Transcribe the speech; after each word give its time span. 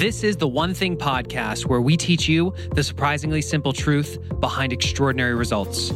This 0.00 0.24
is 0.24 0.38
the 0.38 0.48
One 0.48 0.72
Thing 0.72 0.96
podcast 0.96 1.66
where 1.66 1.82
we 1.82 1.94
teach 1.94 2.26
you 2.26 2.54
the 2.72 2.82
surprisingly 2.82 3.42
simple 3.42 3.74
truth 3.74 4.16
behind 4.40 4.72
extraordinary 4.72 5.34
results. 5.34 5.92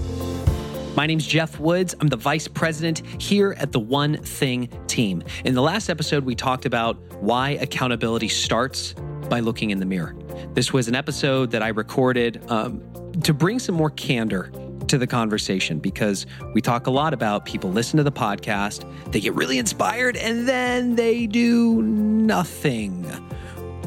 My 0.95 1.07
name's 1.07 1.27
Geoff 1.27 1.59
Woods. 1.59 1.95
I'm 1.99 2.09
the 2.09 2.17
vice 2.19 2.47
president 2.47 3.01
here 3.19 3.57
at 3.59 3.73
the 3.73 3.81
One 3.81 4.19
Thing 4.19 4.69
team. 4.89 5.23
In 5.47 5.55
the 5.55 5.63
last 5.63 5.89
episode, 5.89 6.27
we 6.27 6.35
talked 6.35 6.67
about 6.67 6.99
why 7.23 7.53
accountability 7.53 8.29
starts 8.29 8.93
by 9.31 9.41
looking 9.41 9.71
in 9.71 9.81
the 9.81 9.87
mirror. 9.87 10.15
This 10.53 10.71
was 10.71 10.87
an 10.87 10.95
episode 10.95 11.51
that 11.53 11.63
I 11.63 11.69
recorded 11.69 12.43
um, 12.51 12.83
to 13.23 13.33
bring 13.33 13.59
some 13.59 13.75
more 13.75 13.89
candor 13.89 14.53
to 14.89 14.99
the 14.99 15.07
conversation 15.07 15.79
because 15.79 16.27
we 16.53 16.61
talk 16.61 16.89
a 16.89 16.91
lot 16.91 17.15
about 17.15 17.47
people 17.47 17.73
listen 17.73 17.97
to 17.97 18.03
the 18.03 18.13
podcast, 18.13 18.85
they 19.13 19.21
get 19.21 19.33
really 19.33 19.57
inspired, 19.57 20.19
and 20.19 20.47
then 20.47 20.95
they 20.95 21.27
do 21.27 21.81
nothing 21.81 23.11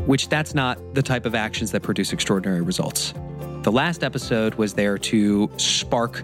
which 0.07 0.29
that's 0.29 0.55
not 0.55 0.79
the 0.95 1.03
type 1.03 1.25
of 1.25 1.35
actions 1.35 1.71
that 1.71 1.83
produce 1.83 2.13
extraordinary 2.13 2.61
results. 2.61 3.13
The 3.61 3.71
last 3.71 4.03
episode 4.03 4.55
was 4.55 4.73
there 4.73 4.97
to 4.97 5.51
spark 5.57 6.23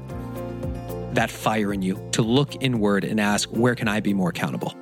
that 1.11 1.29
fire 1.29 1.73
in 1.73 1.81
you, 1.81 2.09
to 2.13 2.21
look 2.21 2.63
inward 2.63 3.03
and 3.03 3.19
ask, 3.19 3.49
where 3.49 3.75
can 3.75 3.87
I 3.87 3.99
be 3.99 4.13
more 4.13 4.29
accountable? 4.29 4.73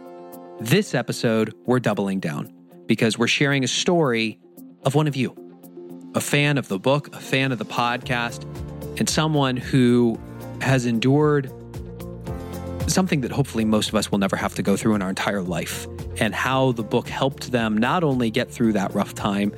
This 0.60 0.94
episode, 0.94 1.54
we're 1.66 1.80
doubling 1.80 2.20
down 2.20 2.54
because 2.86 3.18
we're 3.18 3.28
sharing 3.28 3.64
a 3.64 3.68
story 3.68 4.40
of 4.84 4.96
one 4.96 5.08
of 5.08 5.16
you, 5.16 5.36
a 6.14 6.22
fan 6.22 6.58
of 6.58 6.68
the 6.68 6.78
book, 6.78 7.14
a 7.16 7.20
fan 7.20 7.52
of 7.52 7.58
the 7.58 7.66
podcast, 7.66 8.44
and 9.00 9.10
someone 9.10 9.58
who 9.58 10.20
has 10.62 10.86
endured 10.86 11.52
something 12.88 13.22
that 13.22 13.32
hopefully 13.32 13.66
most 13.66 13.90
of 13.90 13.96
us 13.96 14.12
will 14.12 14.20
never 14.20 14.36
have 14.36 14.56
to 14.56 14.64
go 14.64 14.78
through 14.78 14.96
in 14.96 15.02
our 15.02 15.10
entire 15.10 15.42
life, 15.42 15.88
and 16.20 16.34
how 16.34 16.72
the 16.74 16.84
book 16.84 17.08
helped 17.08 17.52
them 17.52 17.78
not 17.78 18.04
only 18.04 18.30
get 18.30 18.52
through 18.52 18.74
that 18.74 18.94
rough 18.94 19.14
time, 19.14 19.54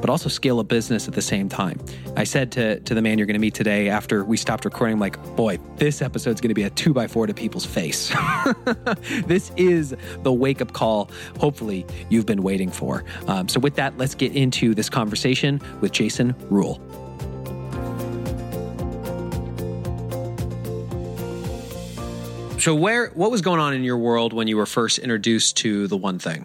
but 0.00 0.10
also 0.10 0.28
scale 0.28 0.60
a 0.60 0.64
business 0.64 1.08
at 1.08 1.14
the 1.14 1.22
same 1.22 1.48
time. 1.48 1.78
I 2.16 2.24
said 2.24 2.52
to, 2.52 2.80
to 2.80 2.94
the 2.94 3.02
man 3.02 3.18
you're 3.18 3.26
going 3.26 3.34
to 3.34 3.40
meet 3.40 3.54
today 3.54 3.88
after 3.88 4.24
we 4.24 4.36
stopped 4.36 4.64
recording, 4.64 4.94
I'm 4.94 5.00
like, 5.00 5.20
boy, 5.36 5.58
this 5.76 6.02
episode's 6.02 6.40
going 6.40 6.50
to 6.50 6.54
be 6.54 6.62
a 6.62 6.70
two 6.70 6.92
by 6.92 7.06
four 7.06 7.26
to 7.26 7.34
people's 7.34 7.64
face. 7.64 8.14
this 9.26 9.50
is 9.56 9.94
the 10.22 10.32
wake 10.32 10.60
up 10.60 10.72
call, 10.72 11.10
hopefully, 11.38 11.86
you've 12.08 12.26
been 12.26 12.42
waiting 12.42 12.70
for. 12.70 13.04
Um, 13.26 13.48
so, 13.48 13.60
with 13.60 13.74
that, 13.76 13.96
let's 13.98 14.14
get 14.14 14.34
into 14.34 14.74
this 14.74 14.88
conversation 14.88 15.60
with 15.80 15.92
Jason 15.92 16.34
Rule. 16.50 16.80
So, 22.58 22.74
where 22.74 23.10
what 23.10 23.30
was 23.30 23.40
going 23.40 23.60
on 23.60 23.72
in 23.72 23.84
your 23.84 23.98
world 23.98 24.32
when 24.32 24.48
you 24.48 24.56
were 24.56 24.66
first 24.66 24.98
introduced 24.98 25.58
to 25.58 25.86
the 25.86 25.96
one 25.96 26.18
thing? 26.18 26.44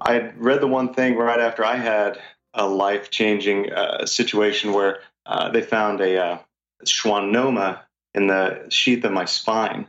I 0.00 0.32
read 0.36 0.60
the 0.60 0.66
one 0.66 0.92
thing 0.94 1.14
right 1.14 1.38
after 1.38 1.64
I 1.64 1.76
had 1.76 2.18
a 2.54 2.66
life 2.66 3.10
changing 3.10 3.72
uh, 3.72 4.04
situation 4.04 4.72
where 4.72 4.98
uh, 5.26 5.50
they 5.50 5.62
found 5.62 6.00
a 6.00 6.20
uh, 6.20 6.38
schwannoma 6.84 7.80
in 8.14 8.26
the 8.26 8.66
sheath 8.68 9.04
of 9.04 9.12
my 9.12 9.26
spine. 9.26 9.88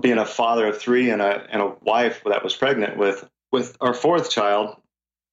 Being 0.00 0.18
a 0.18 0.26
father 0.26 0.66
of 0.66 0.80
three 0.80 1.10
and 1.10 1.22
a 1.22 1.46
and 1.48 1.62
a 1.62 1.74
wife 1.82 2.22
that 2.26 2.42
was 2.42 2.56
pregnant 2.56 2.96
with 2.96 3.28
with 3.52 3.76
our 3.80 3.94
fourth 3.94 4.28
child, 4.28 4.76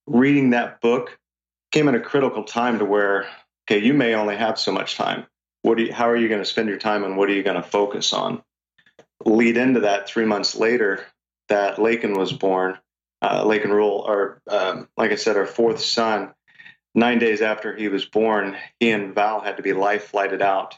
reading 0.06 0.52
that 0.52 0.82
book 0.82 1.18
came 1.72 1.88
at 1.88 1.96
a 1.96 2.00
critical 2.00 2.44
time 2.44 2.78
to 2.78 2.86
where 2.86 3.28
okay, 3.68 3.84
you 3.84 3.96
may 3.96 4.14
only 4.14 4.36
have 4.36 4.60
so 4.60 4.72
much 4.72 4.98
time. 4.98 5.26
What 5.64 5.78
do 5.78 5.86
you, 5.86 5.94
how 5.94 6.08
are 6.10 6.16
you 6.16 6.28
going 6.28 6.42
to 6.42 6.46
spend 6.46 6.70
your 6.70 6.78
time 6.78 7.04
and 7.04 7.18
what 7.18 7.28
are 7.28 7.34
you 7.34 7.44
going 7.44 7.62
to 7.62 7.68
focus 7.68 8.14
on? 8.14 8.44
Lead 9.26 9.58
into 9.58 9.82
that, 9.82 10.08
three 10.08 10.26
months 10.26 10.56
later, 10.56 11.06
that 11.50 11.80
Lakin 11.80 12.14
was 12.14 12.32
born. 12.32 12.78
Uh, 13.22 13.44
Lakin 13.46 13.72
Rule, 13.72 14.06
or 14.08 14.42
um, 14.48 14.88
like 14.96 15.12
I 15.12 15.16
said, 15.16 15.36
our 15.36 15.46
fourth 15.46 15.82
son. 15.82 16.34
Nine 16.96 17.20
days 17.20 17.42
after 17.42 17.76
he 17.76 17.90
was 17.90 18.06
born, 18.06 18.56
he 18.80 18.92
and 18.92 19.14
Val 19.14 19.42
had 19.42 19.58
to 19.58 19.64
be 19.64 19.74
life 19.74 20.06
flighted 20.06 20.42
out 20.42 20.78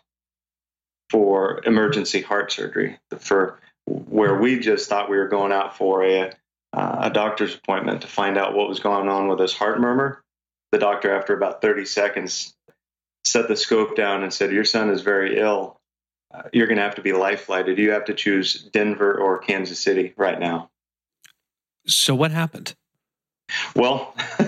for 1.09 1.61
emergency 1.65 2.21
heart 2.21 2.51
surgery. 2.51 2.97
For 3.19 3.59
where 3.85 4.35
we 4.39 4.59
just 4.59 4.89
thought 4.89 5.09
we 5.09 5.17
were 5.17 5.27
going 5.27 5.51
out 5.51 5.77
for 5.77 6.03
a 6.03 6.31
uh, 6.73 6.97
a 7.01 7.09
doctor's 7.09 7.53
appointment 7.53 8.01
to 8.01 8.07
find 8.07 8.37
out 8.37 8.55
what 8.55 8.69
was 8.69 8.79
going 8.79 9.09
on 9.09 9.27
with 9.27 9.39
his 9.39 9.53
heart 9.53 9.79
murmur. 9.79 10.23
The 10.71 10.79
doctor, 10.79 11.13
after 11.13 11.35
about 11.35 11.61
30 11.61 11.85
seconds, 11.85 12.55
set 13.25 13.49
the 13.49 13.57
scope 13.57 13.95
down 13.95 14.23
and 14.23 14.33
said, 14.33 14.51
"Your 14.51 14.65
son 14.65 14.89
is 14.89 15.01
very 15.01 15.37
ill 15.37 15.80
uh, 16.33 16.43
you're 16.53 16.67
going 16.67 16.77
to 16.77 16.83
have 16.83 16.95
to 16.95 17.01
be 17.01 17.13
life 17.13 17.41
flighted. 17.41 17.77
You 17.77 17.91
have 17.91 18.05
to 18.05 18.13
choose 18.13 18.63
Denver 18.71 19.13
or 19.13 19.39
Kansas 19.39 19.79
City 19.79 20.13
right 20.17 20.39
now. 20.39 20.69
So 21.87 22.15
what 22.15 22.31
happened? 22.31 22.75
Well, 23.75 24.13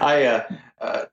I, 0.00 0.24
uh, 0.24 0.48
uh, 0.80 1.04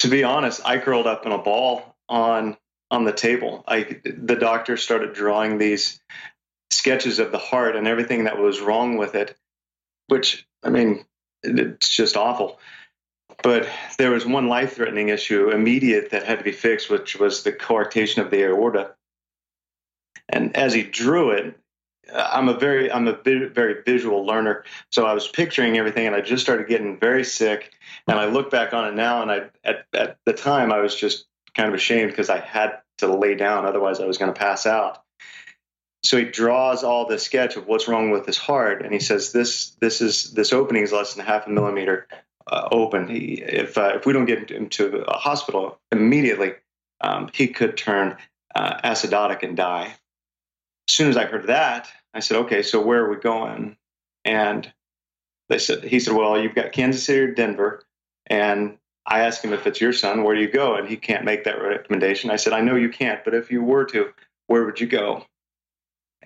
to 0.00 0.08
be 0.08 0.24
honest, 0.24 0.60
I 0.64 0.78
curled 0.78 1.06
up 1.06 1.26
in 1.26 1.32
a 1.32 1.38
ball 1.38 1.94
on 2.08 2.56
on 2.90 3.04
the 3.04 3.12
table. 3.12 3.62
I 3.68 4.00
the 4.04 4.36
doctor 4.36 4.76
started 4.76 5.14
drawing 5.14 5.58
these 5.58 6.00
sketches 6.70 7.18
of 7.18 7.30
the 7.30 7.38
heart 7.38 7.76
and 7.76 7.86
everything 7.86 8.24
that 8.24 8.38
was 8.38 8.60
wrong 8.60 8.96
with 8.96 9.14
it, 9.14 9.36
which 10.08 10.46
I 10.62 10.70
mean, 10.70 11.04
it's 11.42 11.88
just 11.88 12.16
awful. 12.16 12.58
But 13.42 13.68
there 13.98 14.10
was 14.10 14.26
one 14.26 14.48
life 14.48 14.74
threatening 14.74 15.08
issue 15.08 15.50
immediate 15.50 16.10
that 16.10 16.24
had 16.24 16.38
to 16.38 16.44
be 16.44 16.52
fixed, 16.52 16.90
which 16.90 17.16
was 17.18 17.42
the 17.42 17.52
coarctation 17.52 18.18
of 18.18 18.30
the 18.30 18.42
aorta. 18.44 18.94
And 20.30 20.56
as 20.56 20.72
he 20.72 20.82
drew 20.82 21.30
it, 21.30 21.56
I'm 22.12 22.48
a 22.48 22.54
very 22.54 22.90
I'm 22.90 23.06
a 23.08 23.12
very 23.12 23.82
visual 23.84 24.24
learner, 24.24 24.64
so 24.90 25.06
I 25.06 25.12
was 25.12 25.28
picturing 25.28 25.76
everything, 25.76 26.06
and 26.06 26.16
I 26.16 26.20
just 26.20 26.42
started 26.42 26.68
getting 26.68 26.98
very 26.98 27.24
sick. 27.24 27.72
And 28.08 28.18
I 28.18 28.26
look 28.26 28.50
back 28.50 28.72
on 28.72 28.88
it 28.88 28.94
now, 28.94 29.22
and 29.22 29.30
I 29.30 29.50
at 29.64 29.86
at 29.92 30.18
the 30.24 30.32
time 30.32 30.72
I 30.72 30.80
was 30.80 30.94
just 30.94 31.26
kind 31.54 31.68
of 31.68 31.74
ashamed 31.74 32.10
because 32.10 32.30
I 32.30 32.38
had 32.38 32.80
to 32.98 33.14
lay 33.14 33.34
down, 33.34 33.64
otherwise 33.64 34.00
I 34.00 34.06
was 34.06 34.18
going 34.18 34.32
to 34.32 34.38
pass 34.38 34.66
out. 34.66 35.02
So 36.02 36.16
he 36.16 36.24
draws 36.24 36.82
all 36.82 37.06
the 37.06 37.18
sketch 37.18 37.56
of 37.56 37.66
what's 37.66 37.86
wrong 37.86 38.10
with 38.10 38.26
his 38.26 38.38
heart, 38.38 38.82
and 38.82 38.92
he 38.92 39.00
says 39.00 39.32
this 39.32 39.70
this 39.80 40.00
is 40.00 40.32
this 40.32 40.52
opening 40.52 40.82
is 40.82 40.92
less 40.92 41.14
than 41.14 41.24
half 41.24 41.46
a 41.46 41.50
millimeter 41.50 42.08
uh, 42.50 42.68
open. 42.72 43.08
He, 43.08 43.34
if 43.34 43.76
uh, 43.76 43.92
if 43.96 44.06
we 44.06 44.12
don't 44.12 44.24
get 44.24 44.50
him 44.50 44.68
to 44.70 45.04
a 45.06 45.18
hospital 45.18 45.78
immediately, 45.92 46.54
um, 47.00 47.30
he 47.32 47.48
could 47.48 47.76
turn 47.76 48.16
uh, 48.54 48.80
acidotic 48.82 49.42
and 49.42 49.56
die 49.56 49.94
as 50.90 50.96
soon 50.96 51.08
as 51.08 51.16
I 51.16 51.24
heard 51.24 51.46
that, 51.46 51.88
I 52.12 52.18
said, 52.18 52.38
okay, 52.38 52.62
so 52.62 52.84
where 52.84 53.04
are 53.04 53.08
we 53.08 53.16
going? 53.16 53.76
And 54.24 54.70
they 55.48 55.58
said, 55.58 55.84
he 55.84 56.00
said, 56.00 56.14
well, 56.14 56.40
you've 56.40 56.56
got 56.56 56.72
Kansas 56.72 57.04
City 57.04 57.20
or 57.20 57.32
Denver. 57.32 57.84
And 58.26 58.76
I 59.06 59.20
asked 59.20 59.44
him 59.44 59.52
if 59.52 59.68
it's 59.68 59.80
your 59.80 59.92
son, 59.92 60.24
where 60.24 60.34
do 60.34 60.40
you 60.40 60.50
go? 60.50 60.74
And 60.74 60.88
he 60.88 60.96
can't 60.96 61.24
make 61.24 61.44
that 61.44 61.62
recommendation. 61.62 62.30
I 62.30 62.36
said, 62.36 62.52
I 62.52 62.62
know 62.62 62.74
you 62.74 62.88
can't, 62.88 63.24
but 63.24 63.34
if 63.34 63.52
you 63.52 63.62
were 63.62 63.84
to, 63.84 64.10
where 64.48 64.64
would 64.64 64.80
you 64.80 64.88
go? 64.88 65.24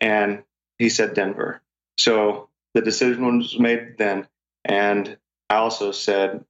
And 0.00 0.44
he 0.78 0.88
said 0.88 1.12
Denver. 1.12 1.60
So 1.98 2.48
the 2.72 2.80
decision 2.80 3.36
was 3.36 3.58
made 3.58 3.98
then. 3.98 4.26
And 4.64 5.18
I 5.50 5.56
also 5.56 5.92
said, 5.92 6.42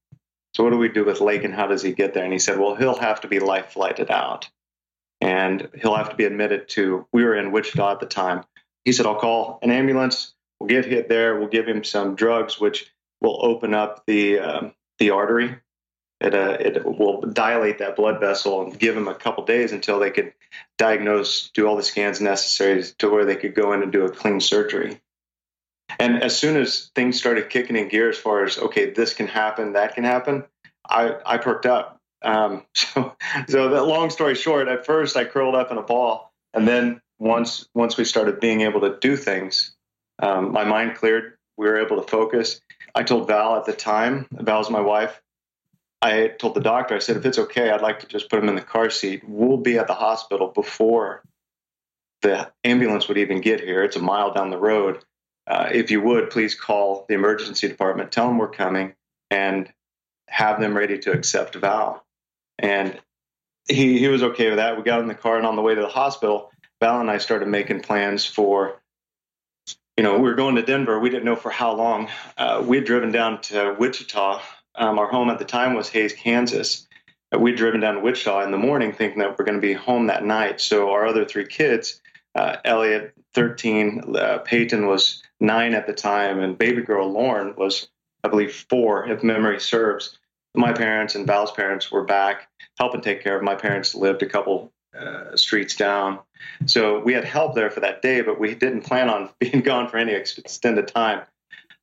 so 0.55 0.63
what 0.63 0.71
do 0.71 0.79
we 0.79 0.89
do 0.89 1.05
with 1.05 1.21
Lakin 1.21 1.51
How 1.51 1.67
does 1.67 1.83
he 1.83 1.93
get 1.93 2.15
there? 2.15 2.23
And 2.23 2.33
he 2.33 2.39
said, 2.39 2.61
well, 2.61 2.77
he'll 2.77 2.95
have 2.95 3.23
to 3.23 3.29
be 3.29 3.41
life 3.41 3.73
flighted 3.73 4.09
out 4.09 4.49
and 5.25 5.71
he'll 5.81 5.97
have 5.97 6.11
to 6.11 6.17
be 6.17 6.27
admitted 6.27 6.69
to. 6.69 7.07
We 7.11 7.25
were 7.25 7.35
in 7.35 7.51
Wichita 7.51 7.93
at 7.93 8.01
the 8.01 8.07
time. 8.07 8.45
He 8.85 8.93
said, 8.93 9.07
I'll 9.07 9.19
call 9.19 9.59
an 9.63 9.71
ambulance. 9.71 10.35
We'll 10.61 10.69
get 10.69 10.85
hit 10.85 11.09
there. 11.09 11.39
We'll 11.39 11.49
give 11.49 11.67
him 11.67 11.83
some 11.83 12.15
drugs, 12.15 12.61
which 12.61 12.93
will 13.23 13.39
open 13.43 13.73
up 13.73 14.05
the 14.07 14.39
um, 14.39 14.75
the 14.99 15.11
artery. 15.11 15.57
It, 16.21 16.35
uh, 16.35 16.57
it 16.61 16.85
will 16.85 17.23
dilate 17.23 17.79
that 17.79 17.97
blood 17.97 18.21
vessel 18.21 18.63
and 18.63 18.79
give 18.79 18.97
him 18.97 19.09
a 19.09 19.15
couple 19.15 19.45
days 19.45 19.73
until 19.73 19.99
they 19.99 20.11
could 20.11 20.33
diagnose, 20.79 21.51
do 21.51 21.67
all 21.67 21.77
the 21.77 21.83
scans 21.83 22.21
necessary 22.21 22.85
to 22.99 23.11
where 23.11 23.25
they 23.25 23.37
could 23.37 23.55
go 23.55 23.73
in 23.73 23.83
and 23.83 23.91
do 23.91 24.05
a 24.05 24.11
clean 24.11 24.41
surgery. 24.41 25.01
And 25.99 26.23
as 26.23 26.39
soon 26.39 26.57
as 26.57 26.91
things 26.95 27.19
started 27.19 27.51
kicking 27.51 27.77
in 27.77 27.89
gear, 27.89 28.11
as 28.11 28.19
far 28.19 28.45
as 28.45 28.59
okay, 28.59 28.91
this 28.91 29.15
can 29.15 29.27
happen, 29.27 29.73
that 29.73 29.95
can 29.95 30.05
happen, 30.05 30.45
I, 30.89 31.17
I 31.25 31.39
perked 31.39 31.67
up 31.67 32.01
um, 32.25 32.65
so, 32.75 33.15
so 33.49 33.69
that 33.71 33.87
long 33.87 34.11
story 34.11 34.35
short, 34.35 34.69
at 34.69 34.87
first 34.87 35.17
I 35.17 35.25
curled 35.25 35.55
up 35.55 35.71
in 35.71 35.79
a 35.79 35.83
ball, 35.83 36.33
and 36.53 36.67
then 36.67 37.01
once 37.19 37.69
once 37.75 37.97
we 37.97 38.05
started 38.05 38.41
being 38.41 38.63
able 38.63 38.81
to 38.81 38.99
do 38.99 39.17
things, 39.17 39.75
um, 40.19 40.53
my 40.53 40.65
mind 40.65 40.97
cleared. 40.97 41.37
We 41.57 41.67
were 41.67 41.79
able 41.79 42.03
to 42.03 42.09
focus. 42.09 42.61
I 42.95 43.05
told 43.05 43.29
Val 43.29 43.57
at 43.57 43.65
the 43.65 43.73
time, 43.73 44.27
Val's 44.33 44.71
my 44.71 44.81
wife. 44.81 45.21
I 46.03 46.29
told 46.29 46.55
the 46.55 46.61
doctor, 46.61 46.95
I 46.95 46.99
said, 46.99 47.17
if 47.17 47.25
it's 47.25 47.39
okay, 47.39 47.71
I'd 47.71 47.81
like 47.81 48.01
to 48.01 48.07
just 48.07 48.29
put 48.29 48.39
him 48.39 48.49
in 48.49 48.57
the 48.57 48.61
car 48.61 48.91
seat. 48.91 49.23
We'll 49.27 49.57
be 49.57 49.79
at 49.79 49.87
the 49.87 49.95
hospital 49.95 50.49
before 50.49 51.23
the 52.21 52.51
ambulance 52.63 53.09
would 53.09 53.19
even 53.19 53.41
get 53.41 53.61
here. 53.61 53.83
It's 53.83 53.97
a 53.97 54.03
mile 54.03 54.33
down 54.33 54.51
the 54.51 54.59
road. 54.59 55.05
Uh, 55.47 55.69
if 55.73 55.91
you 55.91 56.01
would, 56.01 56.31
please 56.31 56.55
call 56.55 57.07
the 57.09 57.15
emergency 57.15 57.69
department, 57.69 58.13
tell 58.13 58.27
them 58.27 58.39
we're 58.39 58.49
coming, 58.49 58.95
and 59.31 59.73
have 60.29 60.61
them 60.61 60.77
ready 60.77 60.99
to 60.99 61.13
accept 61.13 61.55
Val. 61.55 62.04
And 62.59 63.01
he, 63.69 63.99
he 63.99 64.09
was 64.09 64.23
okay 64.23 64.49
with 64.49 64.59
that. 64.59 64.77
We 64.77 64.83
got 64.83 65.01
in 65.01 65.09
the 65.09 65.15
car 65.15 65.37
and 65.37 65.47
on 65.47 65.57
the 65.57 65.63
way 65.63 65.75
to 65.75 65.81
the 65.81 65.89
hospital, 65.89 66.51
Val 66.81 67.01
and 67.01 67.11
I 67.11 67.19
started 67.19 67.49
making 67.49 67.81
plans 67.81 68.25
for, 68.25 68.81
you 69.97 70.05
know, 70.05 70.15
we 70.17 70.23
were 70.23 70.35
going 70.35 70.57
to 70.57 70.63
Denver. 70.63 70.99
We 71.01 71.11
didn't 71.11 71.25
know 71.25 71.37
for 71.37 71.51
how 71.51 71.75
long. 71.75 72.09
Uh, 72.37 72.63
we 72.67 72.77
had 72.77 72.87
driven 72.87 73.13
down 73.13 73.41
to 73.43 73.75
Wichita 73.79 74.41
um, 74.75 74.99
our 74.99 75.09
home 75.09 75.31
at 75.31 75.39
the 75.39 75.45
time 75.45 75.75
was 75.75 75.89
Hays, 75.89 76.13
Kansas. 76.13 76.87
Uh, 77.35 77.39
we'd 77.39 77.57
driven 77.57 77.81
down 77.81 77.95
to 77.95 78.01
Wichita 78.01 78.43
in 78.43 78.51
the 78.51 78.59
morning 78.59 78.93
thinking 78.93 79.21
that 79.21 79.39
we're 79.39 79.45
going 79.45 79.61
to 79.61 79.67
be 79.67 79.73
home 79.73 80.09
that 80.09 80.25
night. 80.25 80.61
So 80.61 80.91
our 80.91 81.07
other 81.07 81.25
three 81.25 81.47
kids, 81.47 82.01
uh, 82.35 82.57
Elliot, 82.65 83.15
13, 83.35 84.17
uh, 84.17 84.39
Peyton 84.39 84.87
was 84.87 85.23
nine 85.41 85.75
at 85.75 85.87
the 85.87 85.93
time, 85.93 86.41
and 86.41 86.59
baby 86.59 86.83
girl 86.83 87.11
Lauren 87.11 87.55
was, 87.57 87.89
I 88.23 88.29
believe, 88.29 88.55
four, 88.69 89.09
if 89.09 89.23
memory 89.23 89.61
serves. 89.61 90.19
My 90.55 90.73
parents 90.73 91.15
and 91.15 91.27
Val's 91.27 91.53
parents 91.53 91.91
were 91.91 92.05
back 92.05 92.49
helping 92.79 93.01
take 93.01 93.23
care 93.23 93.37
of. 93.37 93.43
My 93.43 93.55
parents 93.55 93.95
lived 93.95 94.23
a 94.23 94.29
couple 94.29 94.73
uh, 94.99 95.37
streets 95.37 95.75
down. 95.77 96.21
So 96.67 97.01
we 97.01 97.13
had 97.13 97.25
help 97.25 97.55
there 97.55 97.71
for 97.71 97.81
that 97.81 98.03
day, 98.03 98.21
but 98.21 98.39
we 98.39 98.55
didn't 98.55 98.83
plan 98.83 99.09
on 99.09 99.31
being 99.41 99.61
gone 99.61 99.89
for 99.89 99.97
any 99.97 100.13
extended 100.13 100.89
time. 100.89 101.23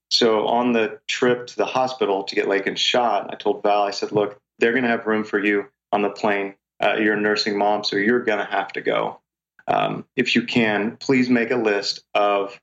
So 0.09 0.47
on 0.47 0.73
the 0.73 0.99
trip 1.07 1.47
to 1.47 1.55
the 1.55 1.65
hospital 1.65 2.23
to 2.23 2.35
get 2.35 2.47
Lakin 2.47 2.75
shot, 2.75 3.33
I 3.33 3.35
told 3.35 3.63
Val, 3.63 3.83
I 3.83 3.91
said, 3.91 4.11
look, 4.11 4.39
they're 4.59 4.73
going 4.73 4.83
to 4.83 4.89
have 4.89 5.05
room 5.07 5.23
for 5.23 5.43
you 5.43 5.67
on 5.91 6.01
the 6.01 6.09
plane. 6.09 6.55
Uh, 6.83 6.95
you're 6.95 7.13
a 7.13 7.21
nursing 7.21 7.57
mom, 7.57 7.83
so 7.83 7.95
you're 7.95 8.23
going 8.23 8.39
to 8.39 8.45
have 8.45 8.69
to 8.73 8.81
go. 8.81 9.19
Um, 9.67 10.05
if 10.15 10.35
you 10.35 10.43
can, 10.43 10.97
please 10.97 11.29
make 11.29 11.51
a 11.51 11.55
list 11.55 12.03
of 12.13 12.59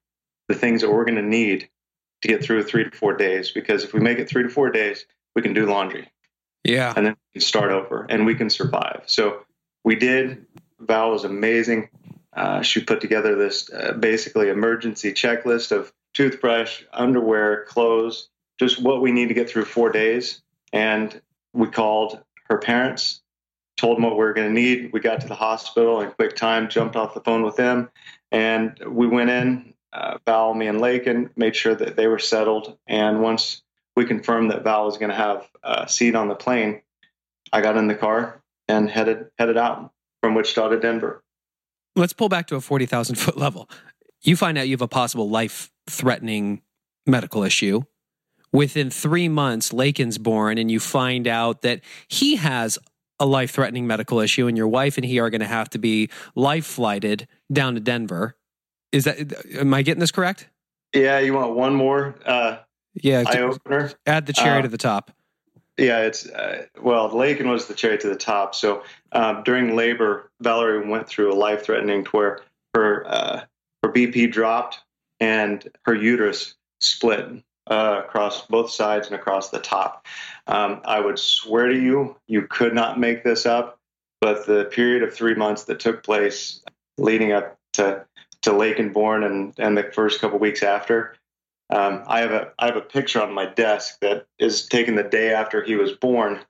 the 0.49 0.55
things 0.55 0.83
that 0.83 0.91
we're 0.91 1.05
going 1.05 1.17
to 1.17 1.23
need 1.23 1.69
to 2.23 2.29
get 2.29 2.43
through 2.43 2.65
three 2.65 2.85
to 2.85 2.91
four 2.91 3.17
days. 3.17 3.51
Because 3.51 3.85
if 3.85 3.95
we 3.95 4.01
make 4.01 4.19
it 4.19 4.29
three 4.29 4.43
to 4.43 4.49
four 4.49 4.71
days, 4.71 5.07
we 5.39 5.43
can 5.43 5.55
do 5.55 5.67
laundry. 5.67 6.11
Yeah. 6.65 6.93
And 6.97 7.07
then 7.07 7.13
we 7.13 7.39
can 7.39 7.47
start 7.47 7.71
over 7.71 8.05
and 8.11 8.27
we 8.27 8.35
can 8.35 8.51
survive. 8.51 9.05
So 9.07 9.45
we 9.85 9.95
did. 9.95 10.47
Val 10.81 11.13
was 11.13 11.23
amazing. 11.23 11.91
Uh, 12.37 12.61
she 12.63 12.83
put 12.83 13.01
together 13.01 13.37
this 13.37 13.71
uh, 13.73 13.93
basically 13.93 14.49
emergency 14.49 15.13
checklist 15.13 15.71
of 15.71 15.93
toothbrush, 16.13 16.83
underwear, 16.93 17.65
clothes, 17.67 18.31
just 18.59 18.83
what 18.83 19.01
we 19.01 19.13
need 19.13 19.29
to 19.29 19.35
get 19.35 19.49
through 19.49 19.65
four 19.65 19.93
days. 19.93 20.43
And 20.73 21.21
we 21.53 21.69
called 21.69 22.21
her 22.49 22.59
parents, 22.59 23.23
told 23.77 23.97
them 23.97 24.03
what 24.03 24.15
we 24.15 24.25
were 24.25 24.33
going 24.33 24.53
to 24.53 24.61
need. 24.61 24.91
We 24.93 24.99
got 24.99 25.21
to 25.21 25.29
the 25.29 25.37
hospital 25.37 26.01
in 26.01 26.11
quick 26.11 26.35
time, 26.35 26.69
jumped 26.69 26.97
off 26.97 27.15
the 27.15 27.21
phone 27.21 27.45
with 27.45 27.55
them, 27.55 27.91
and 28.33 28.77
we 28.85 29.07
went 29.07 29.31
in. 29.31 29.75
Uh, 29.93 30.19
Val, 30.27 30.53
me, 30.53 30.67
and 30.67 30.81
Lakin 30.81 31.31
made 31.37 31.55
sure 31.55 31.77
that 31.77 31.95
they 31.95 32.09
were 32.09 32.19
settled. 32.19 32.77
And 32.89 33.23
once 33.23 33.63
we 33.99 34.07
confirmed 34.07 34.53
that 34.53 34.63
Val 34.63 34.87
was 34.87 34.97
going 34.97 35.11
to 35.11 35.17
have 35.17 35.47
a 35.63 35.89
seat 35.89 36.15
on 36.15 36.29
the 36.29 36.35
plane, 36.35 36.81
I 37.53 37.61
got 37.61 37.77
in 37.77 37.89
the 37.89 37.95
car 37.95 38.41
and 38.69 38.89
headed 38.89 39.27
headed 39.39 39.59
out 39.59 39.93
from 40.23 40.35
Wichita 40.35 40.69
to 40.69 40.79
Denver. 40.79 41.25
Let's 41.97 42.13
pull 42.13 42.29
back 42.29 42.47
to 42.47 42.57
a 42.57 42.61
forty 42.61 42.87
thousand 42.87 43.17
foot 43.17 43.37
level. 43.37 43.69
You 44.23 44.37
find 44.37 44.57
out 44.57 44.69
you 44.69 44.73
have 44.73 44.83
a 44.83 44.89
possible 44.89 45.29
life 45.29 45.71
threatening 45.89 46.63
medical 47.07 47.43
issue. 47.43 47.83
Within 48.53 48.89
three 48.89 49.29
months, 49.29 49.73
Lakin's 49.73 50.17
born, 50.17 50.57
and 50.59 50.71
you 50.71 50.81
find 50.81 51.27
out 51.27 51.63
that 51.63 51.83
he 52.07 52.37
has 52.37 52.79
a 53.21 53.27
life 53.27 53.51
threatening 53.51 53.87
medical 53.87 54.21
issue, 54.21 54.47
and 54.47 54.57
your 54.57 54.69
wife 54.69 54.97
and 54.97 55.05
he 55.05 55.19
are 55.19 55.29
going 55.29 55.41
to 55.41 55.47
have 55.47 55.69
to 55.71 55.79
be 55.79 56.09
life 56.35 56.65
flighted 56.65 57.27
down 57.53 57.75
to 57.75 57.81
Denver. 57.81 58.37
Is 58.93 59.05
that, 59.05 59.45
am 59.55 59.75
I 59.75 59.83
getting 59.83 60.01
this 60.01 60.13
correct? 60.13 60.49
Yeah, 60.95 61.19
you 61.19 61.35
want 61.35 61.55
one 61.55 61.75
more 61.75 62.15
uh, 62.25 62.59
yeah, 63.03 63.25
eye 63.27 63.41
opener? 63.41 63.93
Add 64.07 64.27
the 64.27 64.33
cherry 64.33 64.61
uh, 64.61 64.63
to 64.63 64.69
the 64.69 64.79
top. 64.79 65.11
Yeah, 65.77 66.01
it's 66.01 66.27
uh, 66.27 66.67
well, 66.81 67.09
Lakin 67.09 67.49
was 67.49 67.67
the 67.67 67.75
cherry 67.75 67.99
to 67.99 68.09
the 68.09 68.17
top. 68.17 68.55
So 68.55 68.83
um, 69.13 69.43
during 69.45 69.77
labor, 69.77 70.31
Valerie 70.41 70.89
went 70.89 71.09
through 71.09 71.33
a 71.33 71.37
life 71.37 71.65
threatening 71.65 72.05
where 72.07 72.41
her 72.75 73.07
uh, 73.07 73.41
her 73.83 73.93
BP 73.93 74.33
dropped 74.33 74.81
and 75.21 75.67
her 75.85 75.95
uterus 75.95 76.55
split 76.81 77.43
uh, 77.69 78.03
across 78.05 78.47
both 78.47 78.71
sides 78.71 79.07
and 79.07 79.17
across 79.17 79.51
the 79.51 79.61
top. 79.61 80.07
Um, 80.47 80.81
I 80.85 81.01
would 81.01 81.19
swear 81.19 81.69
to 81.69 81.79
you, 81.79 82.17
you 82.27 82.43
could 82.43 82.75
not 82.75 82.99
make 82.99 83.23
this 83.25 83.47
up. 83.47 83.79
But 84.21 84.47
the 84.47 84.65
period 84.65 85.05
of 85.05 85.15
three 85.15 85.35
months 85.35 85.65
that 85.65 85.79
took 85.79 86.03
place 86.03 86.61
leading 86.97 87.31
up 87.33 87.57
to 87.75 88.05
to 88.43 88.53
Lakin 88.53 88.93
born 88.93 89.23
and 89.23 89.55
and 89.59 89.77
the 89.77 89.85
first 89.93 90.21
couple 90.21 90.39
weeks 90.39 90.65
after, 90.65 91.15
um, 91.71 92.03
I 92.07 92.21
have 92.21 92.33
a 92.33 92.53
I 92.59 92.67
have 92.67 92.77
a 92.77 92.83
picture 92.83 93.21
on 93.21 93.33
my 93.33 93.47
desk 93.47 93.99
that 94.01 94.27
is 94.39 94.67
taken 94.67 94.95
the 94.95 95.03
day 95.03 95.35
after 95.35 95.63
he 95.63 95.77
was 95.77 95.93
born, 95.93 96.41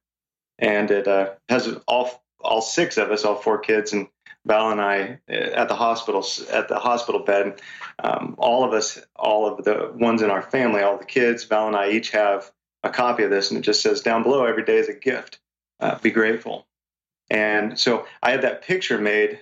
and 0.58 0.90
it 0.90 1.08
uh, 1.08 1.30
has 1.48 1.68
all 1.88 2.22
all 2.40 2.60
six 2.60 2.96
of 2.96 3.10
us, 3.10 3.24
all 3.24 3.34
four 3.34 3.58
kids, 3.58 3.92
and 3.92 4.06
Val 4.46 4.70
and 4.70 4.80
I 4.80 5.18
uh, 5.28 5.32
at 5.32 5.68
the 5.68 5.74
hospital 5.74 6.24
at 6.52 6.68
the 6.68 6.78
hospital 6.78 7.24
bed. 7.24 7.60
Um, 7.98 8.36
all 8.38 8.64
of 8.64 8.72
us, 8.72 9.00
all 9.16 9.46
of 9.46 9.64
the 9.64 9.92
ones 9.94 10.22
in 10.22 10.30
our 10.30 10.42
family, 10.42 10.82
all 10.82 10.98
the 10.98 11.04
kids, 11.04 11.44
Val 11.44 11.66
and 11.66 11.76
I 11.76 11.90
each 11.90 12.10
have 12.10 12.52
a 12.84 12.90
copy 12.90 13.24
of 13.24 13.30
this, 13.30 13.50
and 13.50 13.58
it 13.58 13.62
just 13.62 13.82
says 13.82 14.00
down 14.00 14.22
below, 14.22 14.44
"Every 14.44 14.64
day 14.64 14.78
is 14.78 14.88
a 14.88 14.94
gift. 14.94 15.40
Uh, 15.80 15.98
be 15.98 16.12
grateful." 16.12 16.68
And 17.28 17.78
so 17.78 18.06
I 18.22 18.30
had 18.30 18.42
that 18.42 18.62
picture 18.62 18.98
made, 18.98 19.40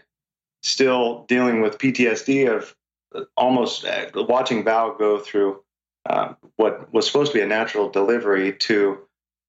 still 0.62 1.25
dealing 1.29 1.61
with 1.61 1.79
PTSD 1.79 2.49
of 2.49 2.75
uh, 3.14 3.25
almost 3.37 3.84
uh, 3.84 4.06
watching 4.14 4.64
Val 4.64 4.94
go 4.94 5.19
through 5.19 5.62
um, 6.08 6.37
what 6.56 6.93
was 6.93 7.06
supposed 7.06 7.32
to 7.32 7.38
be 7.38 7.43
a 7.43 7.49
natural 7.49 7.91
delivery 7.91 8.53
to 8.53 8.99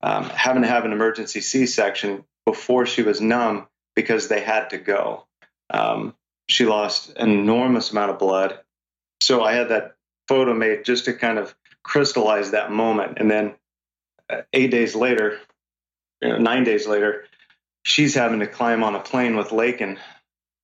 um, 0.02 0.26
having 0.30 0.62
to 0.62 0.68
have 0.68 0.86
an 0.86 0.92
emergency 0.92 1.42
C-section 1.42 2.24
before 2.46 2.86
she 2.86 3.02
was 3.02 3.20
numb 3.22 3.68
because 3.96 4.28
they 4.28 4.42
had 4.42 4.70
to 4.70 4.78
go. 4.78 5.26
Um, 5.70 6.16
she 6.48 6.66
lost 6.66 7.14
an 7.18 7.32
enormous 7.32 7.92
amount 7.92 8.12
of 8.12 8.20
blood. 8.20 8.60
So 9.22 9.44
I 9.44 9.54
had 9.54 9.70
that 9.70 9.96
photo 10.28 10.54
made 10.54 10.86
just 10.86 11.06
to 11.06 11.14
kind 11.14 11.38
of 11.38 11.56
crystallize 11.84 12.52
that 12.52 12.72
moment. 12.72 13.18
And 13.18 13.30
then 13.30 13.56
uh, 14.30 14.42
eight 14.54 14.72
days 14.72 14.96
later, 14.96 15.40
you 16.22 16.30
know, 16.30 16.38
nine 16.38 16.64
days 16.64 16.88
later, 16.88 17.26
she's 17.84 18.16
having 18.16 18.40
to 18.40 18.48
climb 18.48 18.84
on 18.84 18.96
a 18.96 19.00
plane 19.00 19.36
with 19.36 19.52
Lakin 19.52 20.00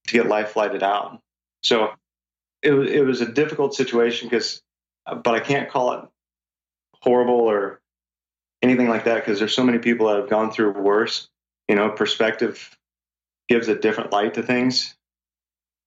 to 0.07 0.13
get 0.13 0.27
life 0.27 0.49
flighted 0.49 0.83
out. 0.83 1.19
So 1.63 1.91
it, 2.61 2.73
it 2.73 3.03
was 3.03 3.21
a 3.21 3.31
difficult 3.31 3.73
situation 3.73 4.29
because 4.29 4.61
but 5.05 5.33
I 5.33 5.39
can't 5.39 5.69
call 5.69 5.93
it 5.93 6.05
horrible 7.01 7.41
or 7.41 7.81
anything 8.61 8.87
like 8.87 9.05
that 9.05 9.25
because 9.25 9.39
there's 9.39 9.55
so 9.55 9.63
many 9.63 9.77
people 9.77 10.07
that 10.07 10.17
have 10.17 10.29
gone 10.29 10.51
through 10.51 10.71
worse. 10.71 11.29
You 11.67 11.75
know, 11.75 11.89
perspective 11.89 12.77
gives 13.49 13.67
a 13.67 13.75
different 13.75 14.11
light 14.11 14.33
to 14.35 14.43
things. 14.43 14.95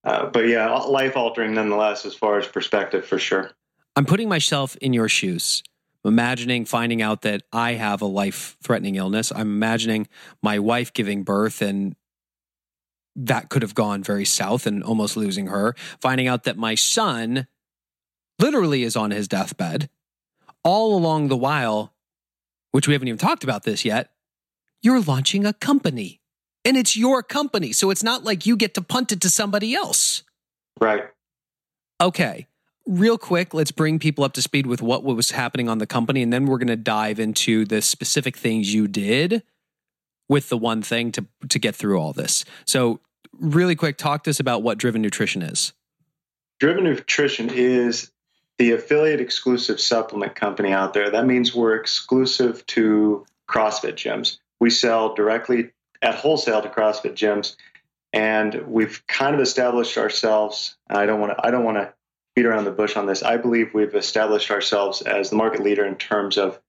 Uh, 0.04 0.26
but 0.26 0.46
yeah, 0.46 0.72
life 0.72 1.16
altering 1.16 1.54
nonetheless 1.54 2.04
as 2.04 2.14
far 2.14 2.38
as 2.38 2.46
perspective 2.46 3.04
for 3.04 3.18
sure. 3.18 3.50
I'm 3.96 4.04
putting 4.04 4.28
myself 4.28 4.76
in 4.76 4.92
your 4.92 5.08
shoes. 5.08 5.62
imagining 6.04 6.64
finding 6.64 7.02
out 7.02 7.22
that 7.22 7.42
I 7.52 7.72
have 7.72 8.00
a 8.00 8.06
life 8.06 8.56
threatening 8.62 8.94
illness. 8.94 9.32
I'm 9.32 9.48
imagining 9.48 10.06
my 10.42 10.60
wife 10.60 10.92
giving 10.92 11.24
birth 11.24 11.60
and 11.60 11.96
that 13.16 13.48
could 13.48 13.62
have 13.62 13.74
gone 13.74 14.04
very 14.04 14.26
south 14.26 14.66
and 14.66 14.84
almost 14.84 15.16
losing 15.16 15.48
her. 15.48 15.74
Finding 16.00 16.28
out 16.28 16.44
that 16.44 16.56
my 16.56 16.74
son 16.76 17.48
literally 18.38 18.82
is 18.82 18.96
on 18.96 19.10
his 19.10 19.28
deathbed. 19.28 19.88
All 20.62 20.96
along 20.96 21.28
the 21.28 21.36
while, 21.36 21.94
which 22.72 22.88
we 22.88 22.94
haven't 22.94 23.08
even 23.08 23.18
talked 23.18 23.44
about 23.44 23.62
this 23.62 23.84
yet, 23.84 24.10
you're 24.82 25.00
launching 25.00 25.46
a 25.46 25.52
company. 25.52 26.20
And 26.64 26.76
it's 26.76 26.96
your 26.96 27.22
company. 27.22 27.72
So 27.72 27.90
it's 27.90 28.02
not 28.02 28.24
like 28.24 28.44
you 28.44 28.56
get 28.56 28.74
to 28.74 28.82
punt 28.82 29.12
it 29.12 29.20
to 29.20 29.30
somebody 29.30 29.74
else. 29.74 30.24
Right. 30.80 31.04
Okay. 32.00 32.48
Real 32.86 33.18
quick, 33.18 33.54
let's 33.54 33.70
bring 33.70 33.98
people 33.98 34.24
up 34.24 34.32
to 34.34 34.42
speed 34.42 34.66
with 34.66 34.82
what 34.82 35.04
was 35.04 35.30
happening 35.30 35.68
on 35.68 35.78
the 35.78 35.86
company. 35.86 36.22
And 36.22 36.32
then 36.32 36.46
we're 36.46 36.58
going 36.58 36.66
to 36.68 36.76
dive 36.76 37.20
into 37.20 37.64
the 37.64 37.82
specific 37.82 38.36
things 38.36 38.74
you 38.74 38.88
did 38.88 39.42
with 40.28 40.48
the 40.48 40.58
one 40.58 40.82
thing 40.82 41.12
to, 41.12 41.26
to 41.48 41.58
get 41.58 41.74
through 41.74 41.98
all 41.98 42.12
this. 42.12 42.44
So, 42.64 43.00
really 43.38 43.76
quick, 43.76 43.96
talk 43.96 44.24
to 44.24 44.30
us 44.30 44.40
about 44.40 44.62
what 44.62 44.78
Driven 44.78 45.02
Nutrition 45.02 45.42
is. 45.42 45.72
Driven 46.58 46.84
Nutrition 46.84 47.50
is 47.50 48.10
the 48.58 48.72
affiliate 48.72 49.20
exclusive 49.20 49.80
supplement 49.80 50.34
company 50.34 50.72
out 50.72 50.94
there. 50.94 51.10
That 51.10 51.26
means 51.26 51.54
we're 51.54 51.76
exclusive 51.76 52.64
to 52.66 53.26
CrossFit 53.48 53.94
gyms. 53.94 54.38
We 54.60 54.70
sell 54.70 55.14
directly 55.14 55.70
at 56.02 56.14
wholesale 56.14 56.62
to 56.62 56.68
CrossFit 56.68 57.14
gyms, 57.14 57.56
and 58.12 58.66
we've 58.66 59.06
kind 59.06 59.34
of 59.34 59.40
established 59.40 59.98
ourselves. 59.98 60.76
I 60.88 61.06
don't 61.06 61.20
want 61.20 61.36
to. 61.36 61.46
I 61.46 61.50
don't 61.50 61.64
want 61.64 61.76
to 61.76 61.92
beat 62.34 62.46
around 62.46 62.64
the 62.64 62.70
bush 62.70 62.96
on 62.96 63.06
this. 63.06 63.22
I 63.22 63.36
believe 63.36 63.74
we've 63.74 63.94
established 63.94 64.50
ourselves 64.50 65.02
as 65.02 65.30
the 65.30 65.36
market 65.36 65.62
leader 65.62 65.84
in 65.84 65.96
terms 65.96 66.38
of 66.38 66.60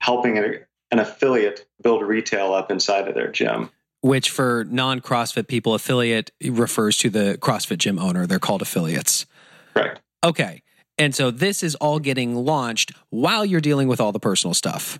helping 0.00 0.38
an 0.38 0.98
affiliate 0.98 1.66
build 1.82 2.02
retail 2.02 2.52
up 2.52 2.70
inside 2.70 3.08
of 3.08 3.14
their 3.14 3.30
gym. 3.30 3.70
Which, 4.02 4.30
for 4.30 4.64
non 4.64 5.00
CrossFit 5.00 5.46
people, 5.46 5.74
affiliate 5.74 6.30
refers 6.42 6.96
to 6.98 7.10
the 7.10 7.38
CrossFit 7.40 7.78
gym 7.78 7.98
owner. 7.98 8.26
They're 8.26 8.38
called 8.38 8.62
affiliates. 8.62 9.26
Correct. 9.74 10.00
Okay. 10.24 10.62
And 11.00 11.14
so 11.14 11.30
this 11.30 11.62
is 11.62 11.74
all 11.76 11.98
getting 11.98 12.34
launched 12.34 12.92
while 13.08 13.44
you're 13.44 13.62
dealing 13.62 13.88
with 13.88 14.00
all 14.00 14.12
the 14.12 14.20
personal 14.20 14.52
stuff. 14.52 14.98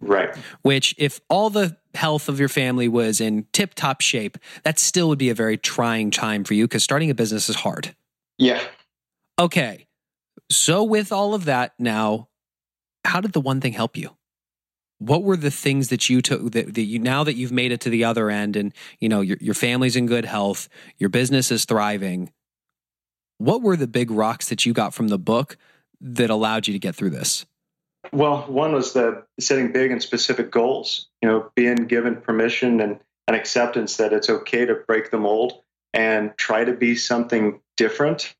Right. 0.00 0.36
Which, 0.60 0.94
if 0.98 1.20
all 1.30 1.48
the 1.48 1.76
health 1.94 2.28
of 2.28 2.38
your 2.38 2.50
family 2.50 2.86
was 2.86 3.20
in 3.20 3.46
tip 3.52 3.74
top 3.74 4.02
shape, 4.02 4.36
that 4.62 4.78
still 4.78 5.08
would 5.08 5.18
be 5.18 5.30
a 5.30 5.34
very 5.34 5.56
trying 5.56 6.10
time 6.10 6.44
for 6.44 6.52
you 6.52 6.64
because 6.68 6.84
starting 6.84 7.10
a 7.10 7.14
business 7.14 7.48
is 7.48 7.56
hard. 7.56 7.96
Yeah. 8.36 8.62
Okay. 9.38 9.86
So, 10.50 10.84
with 10.84 11.10
all 11.10 11.34
of 11.34 11.46
that 11.46 11.72
now, 11.78 12.28
how 13.04 13.20
did 13.20 13.32
the 13.32 13.40
one 13.40 13.60
thing 13.60 13.72
help 13.72 13.96
you? 13.96 14.10
what 14.98 15.22
were 15.22 15.36
the 15.36 15.50
things 15.50 15.88
that 15.88 16.08
you 16.08 16.20
took 16.20 16.50
that, 16.52 16.74
that, 16.74 16.82
you 16.82 16.98
now 16.98 17.24
that 17.24 17.36
you've 17.36 17.52
made 17.52 17.72
it 17.72 17.80
to 17.80 17.90
the 17.90 18.04
other 18.04 18.30
end 18.30 18.56
and 18.56 18.74
you 19.00 19.08
know 19.08 19.20
your, 19.20 19.36
your 19.40 19.54
family's 19.54 19.96
in 19.96 20.06
good 20.06 20.24
health 20.24 20.68
your 20.98 21.08
business 21.08 21.50
is 21.50 21.64
thriving 21.64 22.32
what 23.38 23.62
were 23.62 23.76
the 23.76 23.86
big 23.86 24.10
rocks 24.10 24.48
that 24.48 24.66
you 24.66 24.72
got 24.72 24.94
from 24.94 25.08
the 25.08 25.18
book 25.18 25.56
that 26.00 26.30
allowed 26.30 26.66
you 26.66 26.72
to 26.72 26.78
get 26.78 26.94
through 26.94 27.10
this 27.10 27.46
well 28.12 28.42
one 28.42 28.72
was 28.72 28.92
the 28.92 29.24
setting 29.40 29.72
big 29.72 29.90
and 29.90 30.02
specific 30.02 30.50
goals 30.50 31.08
you 31.22 31.28
know 31.28 31.50
being 31.54 31.86
given 31.86 32.16
permission 32.16 32.80
and 32.80 33.00
an 33.26 33.34
acceptance 33.34 33.96
that 33.96 34.12
it's 34.12 34.30
okay 34.30 34.64
to 34.64 34.74
break 34.74 35.10
the 35.10 35.18
mold 35.18 35.62
and 35.92 36.32
try 36.36 36.64
to 36.64 36.72
be 36.72 36.94
something 36.94 37.60
different 37.76 38.34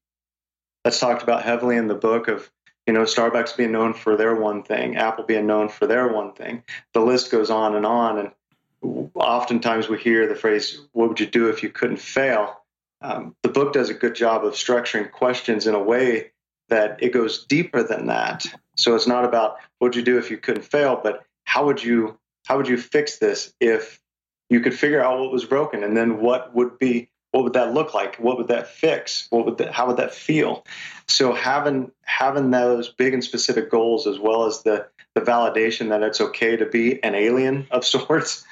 that's 0.85 1.01
talked 1.01 1.23
about 1.23 1.43
heavily 1.43 1.77
in 1.77 1.89
the 1.89 1.95
book 1.95 2.29
of 2.29 2.51
you 2.89 2.95
know, 2.95 3.03
Starbucks 3.03 3.55
being 3.55 3.71
known 3.71 3.93
for 3.93 4.17
their 4.17 4.35
one 4.35 4.63
thing, 4.63 4.97
Apple 4.97 5.25
being 5.25 5.47
known 5.47 5.69
for 5.69 5.87
their 5.87 6.09
one 6.09 6.33
thing. 6.33 6.63
The 6.95 7.01
list 7.01 7.31
goes 7.31 7.51
on 7.51 7.75
and 7.77 7.85
on. 7.85 8.19
And 8.19 9.11
oftentimes 9.15 9.91
we 9.91 9.99
hear 9.99 10.27
the 10.27 10.35
phrase, 10.35 10.81
What 10.93 11.11
would 11.11 11.21
you 11.21 11.27
do 11.27 11.51
if 11.51 11.63
you 11.63 11.69
couldn't 11.69 11.99
fail? 11.99 12.58
Um, 13.01 13.37
the 13.43 13.49
book 13.49 13.73
does 13.73 13.91
a 13.91 13.95
good 13.95 14.15
job 14.15 14.45
of 14.45 14.55
structuring 14.55 15.11
questions 15.11 15.67
in 15.67 15.75
a 15.75 15.83
way 15.83 16.33
that 16.69 17.03
it 17.03 17.13
goes 17.13 17.45
deeper 17.47 17.83
than 17.83 18.07
that. 18.07 18.45
So 18.77 18.95
it's 18.95 19.07
not 19.07 19.25
about 19.25 19.57
what 19.79 19.89
would 19.89 19.97
you 19.97 20.03
do 20.03 20.19
if 20.19 20.31
you 20.31 20.37
couldn't 20.37 20.65
fail, 20.65 21.01
but 21.03 21.25
how 21.45 21.67
would 21.67 21.83
you 21.83 22.19
how 22.47 22.57
would 22.57 22.69
you 22.69 22.79
fix 22.79 23.19
this 23.19 23.53
if 23.61 24.01
you 24.49 24.61
could 24.61 24.75
figure 24.75 25.03
out 25.03 25.21
what 25.21 25.33
was 25.33 25.45
broken 25.45 25.85
and 25.85 25.97
then 25.97 26.21
what 26.21 26.55
would 26.55 26.79
be 26.79 27.11
what 27.33 27.45
would 27.45 27.53
that 27.53 27.75
look 27.75 27.93
like? 27.93 28.17
What 28.17 28.39
would 28.39 28.49
that 28.49 28.69
fix? 28.69 29.27
What 29.31 29.45
would 29.45 29.59
that, 29.59 29.73
how 29.73 29.87
would 29.87 29.99
that 29.99 30.15
feel? 30.15 30.65
So 31.07 31.33
having 31.33 31.93
having 32.03 32.51
those 32.51 32.89
big 32.89 33.15
and 33.15 33.23
specific 33.23 33.71
goals, 33.71 34.07
as 34.07 34.19
well 34.19 34.47
as 34.47 34.63
the 34.63 34.89
the 35.15 35.21
validation 35.21 35.91
that 35.91 36.03
it's 36.03 36.21
okay 36.21 36.57
to 36.57 36.67
be 36.67 37.03
an 37.03 37.15
alien 37.15 37.67
of 37.71 37.85
sorts, 37.87 38.45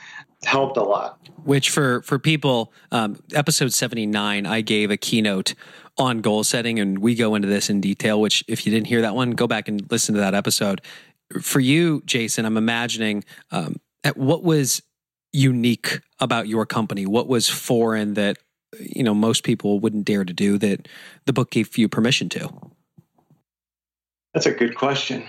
helped 0.45 0.77
a 0.77 0.83
lot. 0.83 1.19
Which 1.45 1.71
for 1.71 2.03
for 2.03 2.19
people, 2.19 2.73
um, 2.91 3.19
episode 3.35 3.73
seventy 3.73 4.07
nine, 4.07 4.47
I 4.47 4.61
gave 4.61 4.91
a 4.91 4.97
keynote 4.97 5.55
on 5.99 6.21
goal 6.21 6.45
setting, 6.45 6.79
and 6.79 6.99
we 6.99 7.15
go 7.15 7.35
into 7.35 7.49
this 7.49 7.71
in 7.71 7.81
detail. 7.81 8.21
Which, 8.21 8.45
if 8.49 8.67
you 8.67 8.73
didn't 8.73 8.89
hear 8.89 9.03
that 9.03 9.15
one, 9.15 9.33
go 9.33 9.47
back 9.47 9.69
and 9.69 9.89
listen 9.91 10.15
to 10.15 10.21
that 10.21 10.35
episode. 10.35 10.83
For 11.41 11.61
you, 11.61 12.03
Jason, 12.07 12.45
I'm 12.45 12.57
imagining 12.57 13.25
um, 13.51 13.77
what 14.15 14.43
was 14.43 14.83
unique 15.33 16.01
about 16.21 16.49
your 16.49 16.67
company? 16.67 17.07
What 17.07 17.29
was 17.29 17.49
foreign 17.49 18.15
that 18.15 18.39
you 18.81 19.03
know 19.03 19.15
most 19.15 19.45
people 19.45 19.81
wouldn't 19.81 20.05
dare 20.05 20.25
to 20.25 20.33
do 20.33 20.59
that 20.59 20.89
the 21.25 21.33
book 21.33 21.51
gave 21.51 21.77
you 21.79 21.89
permission 21.89 22.29
to? 22.31 22.51
That's 24.35 24.47
a 24.47 24.53
good 24.53 24.75
question. 24.75 25.25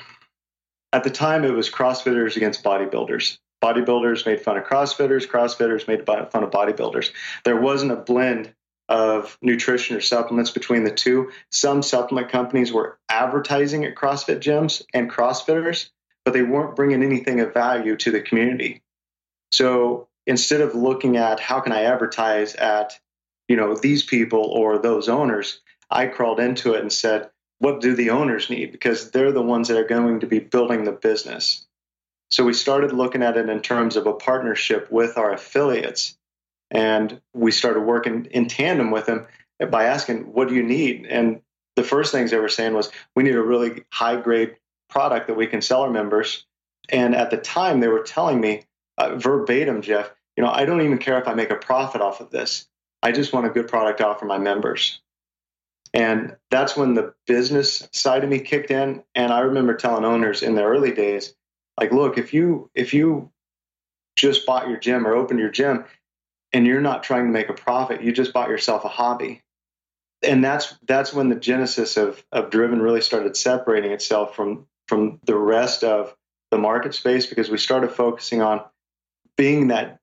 At 0.94 1.04
the 1.04 1.10
time, 1.10 1.44
it 1.44 1.52
was 1.52 1.70
CrossFitters 1.70 2.36
against 2.36 2.64
bodybuilders. 2.64 3.38
Bodybuilders 3.64 4.26
made 4.26 4.42
fun 4.42 4.58
of 4.58 4.66
CrossFitters. 4.66 5.28
CrossFitters 5.28 5.88
made 5.88 6.06
fun 6.06 6.44
of 6.44 6.52
bodybuilders. 6.52 7.12
There 7.44 7.60
wasn't 7.60 7.92
a 7.92 7.96
blend 7.96 8.54
of 8.90 9.38
nutrition 9.42 9.98
or 9.98 10.02
supplements 10.02 10.52
between 10.52 10.84
the 10.84 10.92
two. 10.92 11.32
Some 11.52 11.82
supplement 11.82 12.30
companies 12.30 12.72
were 12.72 13.00
advertising 13.10 13.84
at 13.84 13.96
CrossFit 13.96 14.40
gyms 14.40 14.84
and 14.94 15.12
CrossFitters, 15.12 15.90
but 16.24 16.34
they 16.34 16.44
weren't 16.44 16.76
bringing 16.76 17.04
anything 17.04 17.40
of 17.40 17.54
value 17.54 17.96
to 17.98 18.12
the 18.12 18.22
community. 18.22 18.82
So 19.52 20.08
instead 20.26 20.62
of 20.62 20.76
looking 20.76 21.18
at 21.18 21.40
how 21.40 21.60
can 21.60 21.74
I 21.74 21.84
advertise 21.84 22.56
at 22.56 23.00
you 23.48 23.56
know 23.56 23.76
these 23.76 24.04
people 24.04 24.42
or 24.42 24.78
those 24.78 25.10
owners 25.10 25.62
i 25.90 26.06
crawled 26.06 26.40
into 26.40 26.74
it 26.74 26.82
and 26.82 26.92
said 26.92 27.30
what 27.60 27.82
do 27.82 27.96
the 27.96 28.12
owners 28.12 28.50
need 28.50 28.72
because 28.72 29.12
they're 29.12 29.32
the 29.32 29.42
ones 29.42 29.68
that 29.68 29.78
are 29.78 29.88
going 29.88 30.20
to 30.20 30.28
be 30.28 30.40
building 30.40 30.84
the 30.84 30.92
business 30.92 31.66
so 32.30 32.44
we 32.44 32.54
started 32.54 32.92
looking 32.92 33.24
at 33.24 33.38
it 33.38 33.50
in 33.50 33.62
terms 33.62 33.96
of 33.96 34.08
a 34.08 34.14
partnership 34.14 34.92
with 34.92 35.18
our 35.18 35.34
affiliates 35.34 36.18
and 36.72 37.22
we 37.34 37.52
started 37.52 37.82
working 37.82 38.26
in 38.32 38.48
tandem 38.48 38.92
with 38.92 39.06
them 39.06 39.28
by 39.70 39.86
asking 39.86 40.34
what 40.34 40.50
do 40.50 40.56
you 40.56 40.64
need 40.64 41.06
and 41.06 41.42
the 41.76 41.84
first 41.84 42.12
things 42.12 42.32
they 42.32 42.38
were 42.38 42.50
saying 42.50 42.74
was 42.74 42.92
we 43.16 43.24
need 43.24 43.36
a 43.36 43.42
really 43.42 43.84
high 43.92 44.20
grade 44.20 44.56
product 44.90 45.28
that 45.28 45.38
we 45.38 45.48
can 45.48 45.62
sell 45.62 45.82
our 45.82 45.90
members 45.90 46.46
and 46.90 47.16
at 47.16 47.32
the 47.32 47.38
time 47.38 47.80
they 47.80 47.88
were 47.88 48.04
telling 48.04 48.40
me 48.40 48.64
uh, 48.98 49.16
verbatim 49.16 49.82
Geoff 49.82 50.12
you 50.36 50.44
know 50.44 50.50
i 50.50 50.66
don't 50.66 50.82
even 50.82 50.98
care 50.98 51.20
if 51.20 51.28
i 51.28 51.34
make 51.34 51.52
a 51.52 51.56
profit 51.56 52.02
off 52.02 52.20
of 52.22 52.32
this 52.32 52.68
I 53.04 53.12
just 53.12 53.34
want 53.34 53.46
a 53.46 53.52
good 53.52 53.68
product 53.68 54.00
to 54.00 54.08
offer 54.08 54.26
my 54.26 54.38
members. 54.38 55.00
And 55.94 56.36
that's 56.52 56.76
when 56.76 56.94
the 56.94 57.14
business 57.26 57.88
side 57.92 58.24
of 58.24 58.30
me 58.30 58.40
kicked 58.40 58.72
in. 58.72 59.04
And 59.16 59.32
I 59.32 59.40
remember 59.40 59.76
telling 59.76 60.04
owners 60.04 60.44
in 60.44 60.56
the 60.56 60.64
early 60.64 60.92
days, 60.92 61.34
like, 61.78 61.92
look, 61.92 62.18
if 62.18 62.34
you 62.34 62.70
if 62.74 62.94
you 62.94 63.32
just 64.16 64.46
bought 64.46 64.68
your 64.68 64.80
gym 64.80 65.08
or 65.08 65.16
opened 65.16 65.40
your 65.40 65.52
gym 65.52 65.86
and 66.52 66.66
you're 66.66 66.82
not 66.82 67.04
trying 67.04 67.26
to 67.26 67.32
make 67.32 67.50
a 67.50 67.54
profit, 67.54 68.02
you 68.02 68.12
just 68.12 68.34
bought 68.34 68.50
yourself 68.50 68.84
a 68.84 68.90
hobby. 68.90 69.44
And 70.24 70.44
that's 70.44 70.76
that's 70.88 71.14
when 71.14 71.30
the 71.30 71.36
genesis 71.36 71.98
of 71.98 72.24
of 72.32 72.50
Driven 72.50 72.82
really 72.82 73.02
started 73.02 73.38
separating 73.38 73.92
itself 73.92 74.36
from 74.36 74.66
from 74.88 75.20
the 75.26 75.36
rest 75.36 75.84
of 75.84 76.16
the 76.50 76.58
market 76.58 76.96
space 76.96 77.26
because 77.26 77.50
we 77.50 77.58
started 77.58 77.92
focusing 77.92 78.42
on 78.42 78.62
being 79.36 79.68
that 79.68 80.00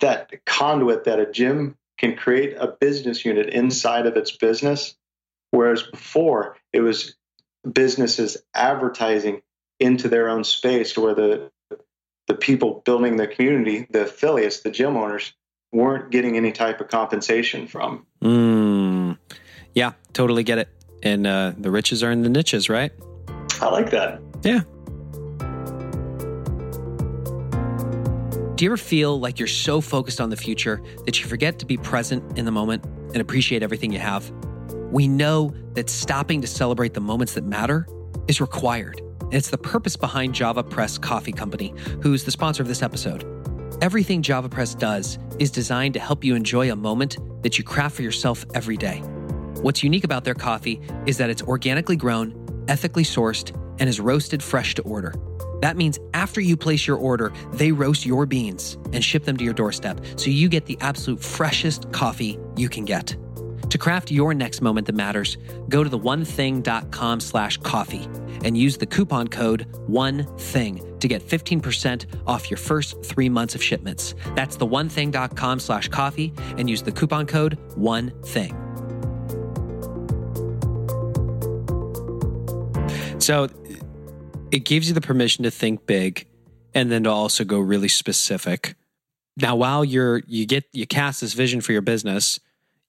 that 0.00 0.44
conduit 0.44 1.04
that 1.04 1.20
a 1.20 1.30
gym 1.30 1.76
can 1.98 2.16
create 2.16 2.56
a 2.58 2.66
business 2.66 3.24
unit 3.24 3.50
inside 3.50 4.06
of 4.06 4.16
its 4.16 4.32
business, 4.32 4.96
whereas 5.50 5.82
before 5.82 6.56
it 6.72 6.80
was 6.80 7.14
businesses 7.70 8.38
advertising 8.54 9.42
into 9.82 10.08
their 10.08 10.28
own 10.28 10.44
space 10.44 10.92
to 10.94 11.00
where 11.00 11.14
the 11.14 11.50
the 12.28 12.34
people 12.34 12.82
building 12.84 13.16
the 13.16 13.26
community, 13.26 13.86
the 13.90 14.02
affiliates, 14.02 14.60
the 14.60 14.70
gym 14.70 14.96
owners, 14.96 15.34
weren't 15.72 16.10
getting 16.10 16.36
any 16.36 16.52
type 16.52 16.80
of 16.80 16.88
compensation 16.88 17.66
from. 17.66 18.06
Mm, 18.22 19.18
yeah, 19.74 19.92
totally 20.12 20.44
get 20.44 20.58
it. 20.58 20.68
And 21.02 21.26
uh, 21.26 21.52
the 21.58 21.70
riches 21.70 22.02
are 22.02 22.12
in 22.12 22.22
the 22.22 22.28
niches, 22.28 22.68
right? 22.68 22.92
I 23.60 23.68
like 23.70 23.90
that. 23.90 24.20
Yeah. 24.44 24.60
Do 28.54 28.64
you 28.64 28.70
ever 28.70 28.76
feel 28.76 29.18
like 29.18 29.40
you're 29.40 29.48
so 29.48 29.80
focused 29.80 30.20
on 30.20 30.30
the 30.30 30.36
future 30.36 30.80
that 31.04 31.20
you 31.20 31.26
forget 31.26 31.58
to 31.58 31.66
be 31.66 31.76
present 31.76 32.38
in 32.38 32.44
the 32.44 32.52
moment 32.52 32.84
and 32.84 33.16
appreciate 33.16 33.64
everything 33.64 33.92
you 33.92 33.98
have? 33.98 34.30
We 34.92 35.08
know 35.08 35.52
that 35.72 35.90
stopping 35.90 36.40
to 36.42 36.46
celebrate 36.46 36.94
the 36.94 37.00
moments 37.00 37.34
that 37.34 37.44
matter 37.44 37.88
is 38.28 38.40
required. 38.40 39.00
It's 39.32 39.48
the 39.48 39.56
purpose 39.56 39.96
behind 39.96 40.34
Java 40.34 40.62
Press 40.62 40.98
Coffee 40.98 41.32
Company, 41.32 41.72
who's 42.02 42.22
the 42.22 42.30
sponsor 42.30 42.62
of 42.62 42.68
this 42.68 42.82
episode. 42.82 43.24
Everything 43.80 44.20
Java 44.20 44.46
Press 44.46 44.74
does 44.74 45.18
is 45.38 45.50
designed 45.50 45.94
to 45.94 46.00
help 46.00 46.22
you 46.22 46.34
enjoy 46.34 46.70
a 46.70 46.76
moment 46.76 47.16
that 47.42 47.56
you 47.56 47.64
craft 47.64 47.96
for 47.96 48.02
yourself 48.02 48.44
every 48.52 48.76
day. 48.76 48.98
What's 49.62 49.82
unique 49.82 50.04
about 50.04 50.24
their 50.24 50.34
coffee 50.34 50.82
is 51.06 51.16
that 51.16 51.30
it's 51.30 51.40
organically 51.40 51.96
grown, 51.96 52.64
ethically 52.68 53.04
sourced, 53.04 53.56
and 53.80 53.88
is 53.88 54.00
roasted 54.00 54.42
fresh 54.42 54.74
to 54.74 54.82
order. 54.82 55.14
That 55.62 55.78
means 55.78 55.98
after 56.12 56.42
you 56.42 56.54
place 56.54 56.86
your 56.86 56.98
order, 56.98 57.32
they 57.54 57.72
roast 57.72 58.04
your 58.04 58.26
beans 58.26 58.76
and 58.92 59.02
ship 59.02 59.24
them 59.24 59.38
to 59.38 59.44
your 59.44 59.54
doorstep 59.54 60.04
so 60.16 60.28
you 60.28 60.50
get 60.50 60.66
the 60.66 60.76
absolute 60.82 61.22
freshest 61.22 61.90
coffee 61.90 62.38
you 62.54 62.68
can 62.68 62.84
get. 62.84 63.16
To 63.72 63.78
craft 63.78 64.10
your 64.10 64.34
next 64.34 64.60
moment 64.60 64.86
that 64.88 64.94
matters, 64.94 65.38
go 65.70 65.82
to 65.82 65.88
theonething.com 65.88 67.20
slash 67.20 67.56
coffee 67.56 68.06
and 68.44 68.54
use 68.54 68.76
the 68.76 68.84
coupon 68.84 69.28
code 69.28 69.66
one 69.86 70.26
thing 70.36 70.98
to 70.98 71.08
get 71.08 71.26
15% 71.26 72.04
off 72.26 72.50
your 72.50 72.58
first 72.58 73.02
three 73.02 73.30
months 73.30 73.54
of 73.54 73.62
shipments. 73.62 74.14
That's 74.36 74.58
theonething.com 74.58 75.58
slash 75.58 75.88
coffee 75.88 76.34
and 76.58 76.68
use 76.68 76.82
the 76.82 76.92
coupon 76.92 77.24
code 77.24 77.58
one 77.74 78.10
thing. 78.24 78.52
So 83.20 83.48
it 84.50 84.66
gives 84.66 84.88
you 84.88 84.92
the 84.92 85.00
permission 85.00 85.44
to 85.44 85.50
think 85.50 85.86
big 85.86 86.26
and 86.74 86.92
then 86.92 87.04
to 87.04 87.10
also 87.10 87.42
go 87.42 87.58
really 87.58 87.88
specific. 87.88 88.74
Now, 89.38 89.56
while 89.56 89.82
you're 89.82 90.20
you 90.26 90.44
get 90.44 90.64
you 90.74 90.86
cast 90.86 91.22
this 91.22 91.32
vision 91.32 91.62
for 91.62 91.72
your 91.72 91.80
business, 91.80 92.38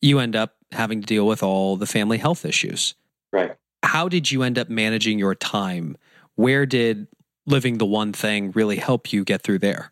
you 0.02 0.20
end 0.20 0.36
up 0.36 0.58
having 0.74 1.02
to 1.02 1.08
deal 1.08 1.28
with 1.28 1.44
all 1.44 1.78
the 1.78 1.86
family 1.86 2.18
health 2.18 2.46
issues. 2.46 2.96
Right. 3.32 3.56
How 3.84 4.08
did 4.08 4.32
you 4.32 4.44
end 4.44 4.58
up 4.58 4.70
managing 4.70 5.20
your 5.20 5.36
time? 5.36 5.98
Where 6.36 6.66
did 6.66 7.08
living 7.46 7.78
the 7.78 7.86
one 7.86 8.14
thing 8.14 8.52
really 8.52 8.78
help 8.78 9.12
you 9.12 9.24
get 9.24 9.42
through 9.42 9.60
there? 9.60 9.92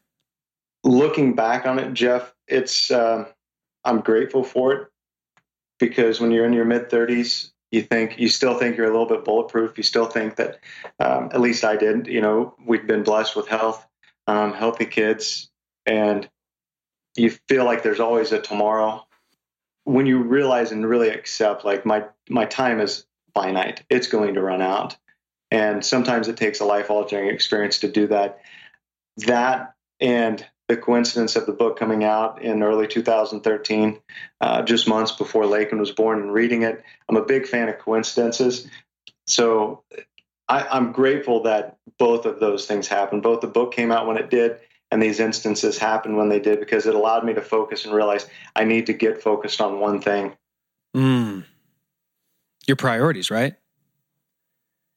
Looking 0.83 1.35
back 1.35 1.65
on 1.65 1.77
it, 1.77 1.93
Geoff, 1.93 2.33
it's 2.47 2.89
uh, 2.89 3.25
I'm 3.83 4.01
grateful 4.01 4.43
for 4.43 4.73
it 4.73 4.87
because 5.79 6.19
when 6.19 6.31
you're 6.31 6.45
in 6.45 6.53
your 6.53 6.65
mid 6.65 6.89
30s, 6.89 7.51
you 7.71 7.81
think 7.81 8.19
you 8.19 8.27
still 8.27 8.57
think 8.57 8.77
you're 8.77 8.87
a 8.87 8.91
little 8.91 9.07
bit 9.07 9.23
bulletproof. 9.23 9.77
You 9.77 9.83
still 9.83 10.05
think 10.05 10.35
that, 10.35 10.59
um, 10.99 11.29
at 11.33 11.39
least 11.39 11.63
I 11.63 11.77
did. 11.77 12.07
You 12.07 12.21
know, 12.21 12.55
we've 12.65 12.85
been 12.85 13.03
blessed 13.03 13.35
with 13.35 13.47
health, 13.47 13.87
um, 14.27 14.53
healthy 14.53 14.85
kids, 14.85 15.49
and 15.85 16.29
you 17.15 17.31
feel 17.47 17.65
like 17.65 17.83
there's 17.83 17.99
always 17.99 18.31
a 18.31 18.39
tomorrow. 18.39 19.05
When 19.83 20.05
you 20.05 20.21
realize 20.21 20.71
and 20.71 20.87
really 20.87 21.09
accept, 21.09 21.65
like 21.65 21.85
my 21.85 22.05
my 22.29 22.45
time 22.45 22.79
is 22.79 23.05
finite, 23.33 23.83
it's 23.89 24.07
going 24.07 24.35
to 24.35 24.41
run 24.41 24.61
out, 24.61 24.95
and 25.49 25.85
sometimes 25.85 26.27
it 26.27 26.37
takes 26.37 26.59
a 26.59 26.65
life 26.65 26.89
altering 26.89 27.29
experience 27.29 27.79
to 27.79 27.91
do 27.91 28.07
that. 28.07 28.41
that 29.17 29.73
and 29.99 30.45
the 30.71 30.77
coincidence 30.77 31.35
of 31.35 31.45
the 31.45 31.51
book 31.51 31.77
coming 31.77 32.05
out 32.05 32.41
in 32.41 32.63
early 32.63 32.87
2013, 32.87 33.99
uh, 34.39 34.61
just 34.61 34.87
months 34.87 35.11
before 35.11 35.45
Lakin 35.45 35.79
was 35.79 35.91
born, 35.91 36.21
and 36.21 36.33
reading 36.33 36.63
it. 36.63 36.81
I'm 37.09 37.17
a 37.17 37.25
big 37.25 37.45
fan 37.45 37.67
of 37.67 37.77
coincidences. 37.77 38.69
So 39.27 39.83
I, 40.47 40.77
am 40.77 40.93
grateful 40.93 41.43
that 41.43 41.77
both 41.99 42.25
of 42.25 42.39
those 42.39 42.67
things 42.67 42.87
happened. 42.87 43.21
Both 43.21 43.41
the 43.41 43.47
book 43.47 43.73
came 43.73 43.91
out 43.91 44.07
when 44.07 44.17
it 44.17 44.29
did, 44.29 44.59
and 44.91 45.01
these 45.01 45.19
instances 45.19 45.77
happened 45.77 46.17
when 46.17 46.29
they 46.29 46.39
did 46.39 46.59
because 46.59 46.85
it 46.85 46.93
allowed 46.93 47.23
me 47.23 47.33
to 47.33 47.41
focus 47.41 47.85
and 47.85 47.93
realize 47.93 48.27
I 48.55 48.65
need 48.65 48.87
to 48.87 48.93
get 48.93 49.21
focused 49.21 49.61
on 49.61 49.79
one 49.79 50.01
thing. 50.01 50.33
Mm. 50.95 51.45
Your 52.67 52.75
priorities, 52.75 53.31
right? 53.31 53.55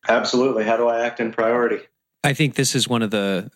Absolutely. 0.09 0.65
How 0.65 0.77
do 0.77 0.89
I 0.89 1.07
act 1.07 1.21
in 1.21 1.33
priority? 1.33 1.79
I 2.25 2.35
think 2.35 2.55
this 2.55 2.75
is 2.75 2.89
one 2.89 3.03
of 3.03 3.11
the 3.11 3.51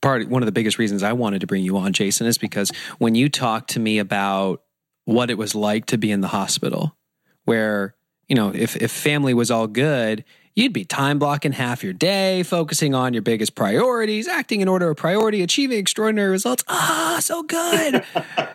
part 0.00 0.28
one 0.28 0.42
of 0.42 0.46
the 0.46 0.52
biggest 0.52 0.78
reasons 0.78 1.02
I 1.02 1.12
wanted 1.12 1.40
to 1.40 1.46
bring 1.46 1.64
you 1.64 1.76
on, 1.76 1.92
Jason, 1.92 2.26
is 2.26 2.38
because 2.38 2.70
when 2.98 3.14
you 3.14 3.28
talked 3.28 3.70
to 3.70 3.80
me 3.80 3.98
about 3.98 4.62
what 5.04 5.30
it 5.30 5.38
was 5.38 5.54
like 5.54 5.86
to 5.86 5.98
be 5.98 6.10
in 6.10 6.20
the 6.20 6.28
hospital, 6.28 6.96
where, 7.44 7.94
you 8.28 8.36
know, 8.36 8.52
if, 8.54 8.76
if 8.76 8.90
family 8.90 9.34
was 9.34 9.50
all 9.50 9.66
good, 9.66 10.24
you'd 10.58 10.72
be 10.72 10.84
time 10.84 11.20
blocking 11.20 11.52
half 11.52 11.84
your 11.84 11.92
day, 11.92 12.42
focusing 12.42 12.92
on 12.92 13.12
your 13.12 13.22
biggest 13.22 13.54
priorities, 13.54 14.26
acting 14.26 14.60
in 14.60 14.66
order 14.66 14.90
of 14.90 14.96
priority, 14.96 15.40
achieving 15.40 15.78
extraordinary 15.78 16.30
results. 16.30 16.64
Ah, 16.66 17.18
so 17.20 17.44
good. 17.44 18.04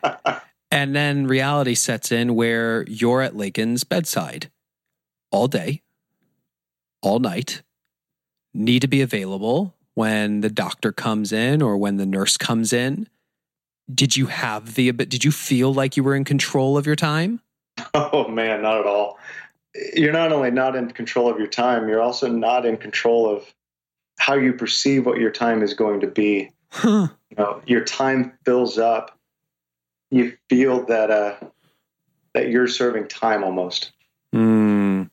and 0.71 0.93
then 0.93 1.27
reality 1.27 1.73
sets 1.73 2.11
in 2.11 2.35
where 2.35 2.83
you're 2.89 3.21
at 3.21 3.35
Lakin's 3.35 3.85
bedside. 3.85 4.51
All 5.31 5.47
day, 5.47 5.81
all 7.01 7.19
night, 7.19 7.63
need 8.53 8.81
to 8.81 8.87
be 8.87 9.01
available 9.01 9.73
when 9.93 10.41
the 10.41 10.49
doctor 10.49 10.91
comes 10.91 11.31
in 11.31 11.61
or 11.61 11.77
when 11.77 11.95
the 11.95 12.05
nurse 12.05 12.37
comes 12.37 12.73
in. 12.73 13.07
Did 13.91 14.15
you 14.15 14.27
have 14.27 14.75
the 14.75 14.91
did 14.91 15.23
you 15.23 15.31
feel 15.31 15.73
like 15.73 15.97
you 15.97 16.03
were 16.03 16.15
in 16.15 16.23
control 16.23 16.77
of 16.77 16.85
your 16.85 16.95
time? 16.95 17.39
Oh 17.95 18.27
man 18.27 18.61
not 18.61 18.79
at 18.79 18.85
all 18.85 19.17
you're 19.95 20.13
not 20.13 20.31
only 20.31 20.51
not 20.51 20.75
in 20.75 20.89
control 20.91 21.29
of 21.29 21.37
your 21.37 21.47
time 21.47 21.87
you're 21.87 22.01
also 22.01 22.27
not 22.27 22.65
in 22.65 22.77
control 22.77 23.29
of 23.29 23.53
how 24.19 24.35
you 24.35 24.53
perceive 24.53 25.05
what 25.05 25.17
your 25.17 25.31
time 25.31 25.63
is 25.63 25.73
going 25.73 25.99
to 25.99 26.07
be 26.07 26.49
huh. 26.69 27.07
you 27.29 27.37
know 27.37 27.61
your 27.65 27.83
time 27.83 28.33
fills 28.45 28.77
up 28.77 29.17
you 30.11 30.37
feel 30.49 30.85
that 30.85 31.09
uh 31.09 31.35
that 32.33 32.49
you're 32.49 32.67
serving 32.67 33.07
time 33.07 33.43
almost 33.43 33.91
mm. 34.33 35.09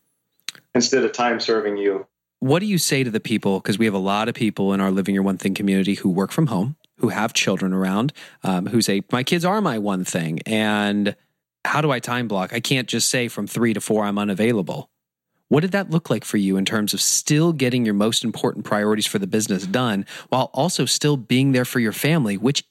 instead 0.74 1.04
of 1.04 1.12
time 1.12 1.40
serving 1.40 1.76
you 1.76 2.06
what 2.40 2.60
do 2.60 2.66
you 2.66 2.78
say 2.78 3.04
to 3.04 3.10
the 3.10 3.20
people? 3.20 3.60
Because 3.60 3.78
we 3.78 3.84
have 3.84 3.94
a 3.94 3.98
lot 3.98 4.28
of 4.28 4.34
people 4.34 4.72
in 4.72 4.80
our 4.80 4.90
Living 4.90 5.14
Your 5.14 5.22
One 5.22 5.36
Thing 5.36 5.54
community 5.54 5.94
who 5.94 6.08
work 6.08 6.32
from 6.32 6.46
home, 6.46 6.74
who 6.96 7.10
have 7.10 7.34
children 7.34 7.72
around, 7.72 8.14
um, 8.42 8.66
who 8.66 8.80
say, 8.80 9.02
My 9.12 9.22
kids 9.22 9.44
are 9.44 9.60
my 9.60 9.78
one 9.78 10.04
thing. 10.04 10.40
And 10.46 11.14
how 11.64 11.80
do 11.80 11.90
I 11.90 12.00
time 12.00 12.28
block? 12.28 12.52
I 12.52 12.60
can't 12.60 12.88
just 12.88 13.08
say 13.08 13.28
from 13.28 13.46
three 13.46 13.74
to 13.74 13.80
four, 13.80 14.04
I'm 14.04 14.18
unavailable. 14.18 14.90
What 15.48 15.60
did 15.60 15.72
that 15.72 15.90
look 15.90 16.10
like 16.10 16.24
for 16.24 16.36
you 16.36 16.56
in 16.56 16.64
terms 16.64 16.94
of 16.94 17.00
still 17.00 17.52
getting 17.52 17.84
your 17.84 17.94
most 17.94 18.22
important 18.22 18.64
priorities 18.64 19.06
for 19.06 19.18
the 19.18 19.26
business 19.26 19.66
done 19.66 20.06
while 20.28 20.50
also 20.54 20.84
still 20.84 21.16
being 21.16 21.52
there 21.52 21.64
for 21.64 21.80
your 21.80 21.92
family, 21.92 22.36
which 22.36 22.62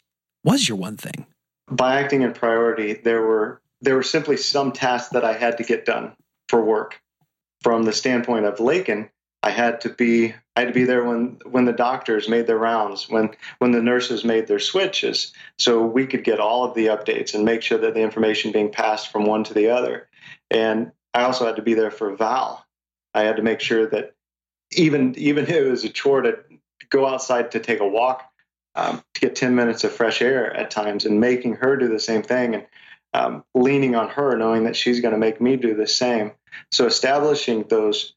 was 0.45 0.67
your 0.69 0.77
one 0.77 0.95
thing? 0.95 1.25
By 1.69 1.99
acting 2.01 2.21
in 2.21 2.33
priority, 2.33 2.93
there 2.93 3.21
were 3.21 3.61
there 3.81 3.95
were 3.95 4.03
simply 4.03 4.37
some 4.37 4.71
tasks 4.71 5.09
that 5.11 5.23
I 5.23 5.33
had 5.33 5.57
to 5.57 5.63
get 5.63 5.85
done 5.85 6.13
for 6.47 6.63
work. 6.63 7.01
From 7.61 7.83
the 7.83 7.93
standpoint 7.93 8.45
of 8.45 8.59
Lakin, 8.59 9.09
I 9.41 9.51
had 9.51 9.81
to 9.81 9.89
be 9.89 10.33
I 10.55 10.61
had 10.61 10.67
to 10.67 10.73
be 10.73 10.83
there 10.83 11.03
when 11.03 11.39
when 11.45 11.65
the 11.65 11.73
doctors 11.73 12.27
made 12.27 12.47
their 12.47 12.57
rounds, 12.57 13.09
when 13.09 13.29
when 13.59 13.71
the 13.71 13.81
nurses 13.81 14.25
made 14.25 14.47
their 14.47 14.59
switches, 14.59 15.33
so 15.57 15.85
we 15.85 16.05
could 16.05 16.23
get 16.23 16.39
all 16.39 16.65
of 16.65 16.75
the 16.75 16.87
updates 16.87 17.33
and 17.33 17.45
make 17.45 17.61
sure 17.61 17.77
that 17.77 17.93
the 17.93 18.01
information 18.01 18.51
being 18.51 18.71
passed 18.71 19.11
from 19.11 19.25
one 19.25 19.43
to 19.45 19.53
the 19.53 19.69
other. 19.69 20.09
And 20.51 20.91
I 21.13 21.23
also 21.23 21.45
had 21.45 21.55
to 21.55 21.61
be 21.61 21.73
there 21.73 21.91
for 21.91 22.15
Val. 22.15 22.65
I 23.13 23.21
had 23.23 23.37
to 23.37 23.41
make 23.41 23.61
sure 23.61 23.87
that 23.87 24.13
even 24.73 25.15
even 25.17 25.45
if 25.45 25.49
it 25.49 25.69
was 25.69 25.83
a 25.83 25.89
chore 25.89 26.21
to 26.21 26.39
go 26.89 27.07
outside 27.07 27.51
to 27.51 27.59
take 27.59 27.79
a 27.79 27.87
walk, 27.87 28.29
um, 28.75 29.01
to 29.13 29.21
get 29.21 29.35
ten 29.35 29.55
minutes 29.55 29.83
of 29.85 29.93
fresh 29.93 30.21
air 30.21 30.53
at 30.53 30.69
times, 30.69 31.05
and 31.05 31.21
making 31.21 31.55
her 31.55 31.77
do 31.77 31.87
the 31.87 31.99
same 31.99 32.23
thing, 32.23 32.55
and 32.55 32.65
um, 33.13 33.43
leaning 33.55 33.95
on 33.95 34.09
her, 34.09 34.37
knowing 34.37 34.65
that 34.65 34.75
she's 34.75 34.99
going 34.99 35.13
to 35.13 35.17
make 35.17 35.39
me 35.39 35.55
do 35.55 35.73
the 35.73 35.87
same. 35.87 36.31
So 36.71 36.85
establishing 36.85 37.63
those 37.63 38.13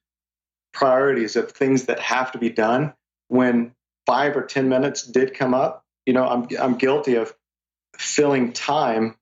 priorities 0.73 1.37
of 1.37 1.53
things 1.53 1.87
that 1.87 2.01
have 2.01 2.33
to 2.33 2.39
be 2.39 2.51
done 2.51 2.95
when 3.29 3.73
five 4.07 4.37
or 4.37 4.43
10 4.43 4.69
minutes 4.69 5.03
did 5.03 5.35
come 5.35 5.55
up. 5.55 5.85
You 6.07 6.15
know, 6.15 6.27
I'm, 6.27 6.49
I'm 6.59 6.75
guilty 6.77 7.15
of 7.15 7.35
filling 7.97 8.53
time 8.53 9.17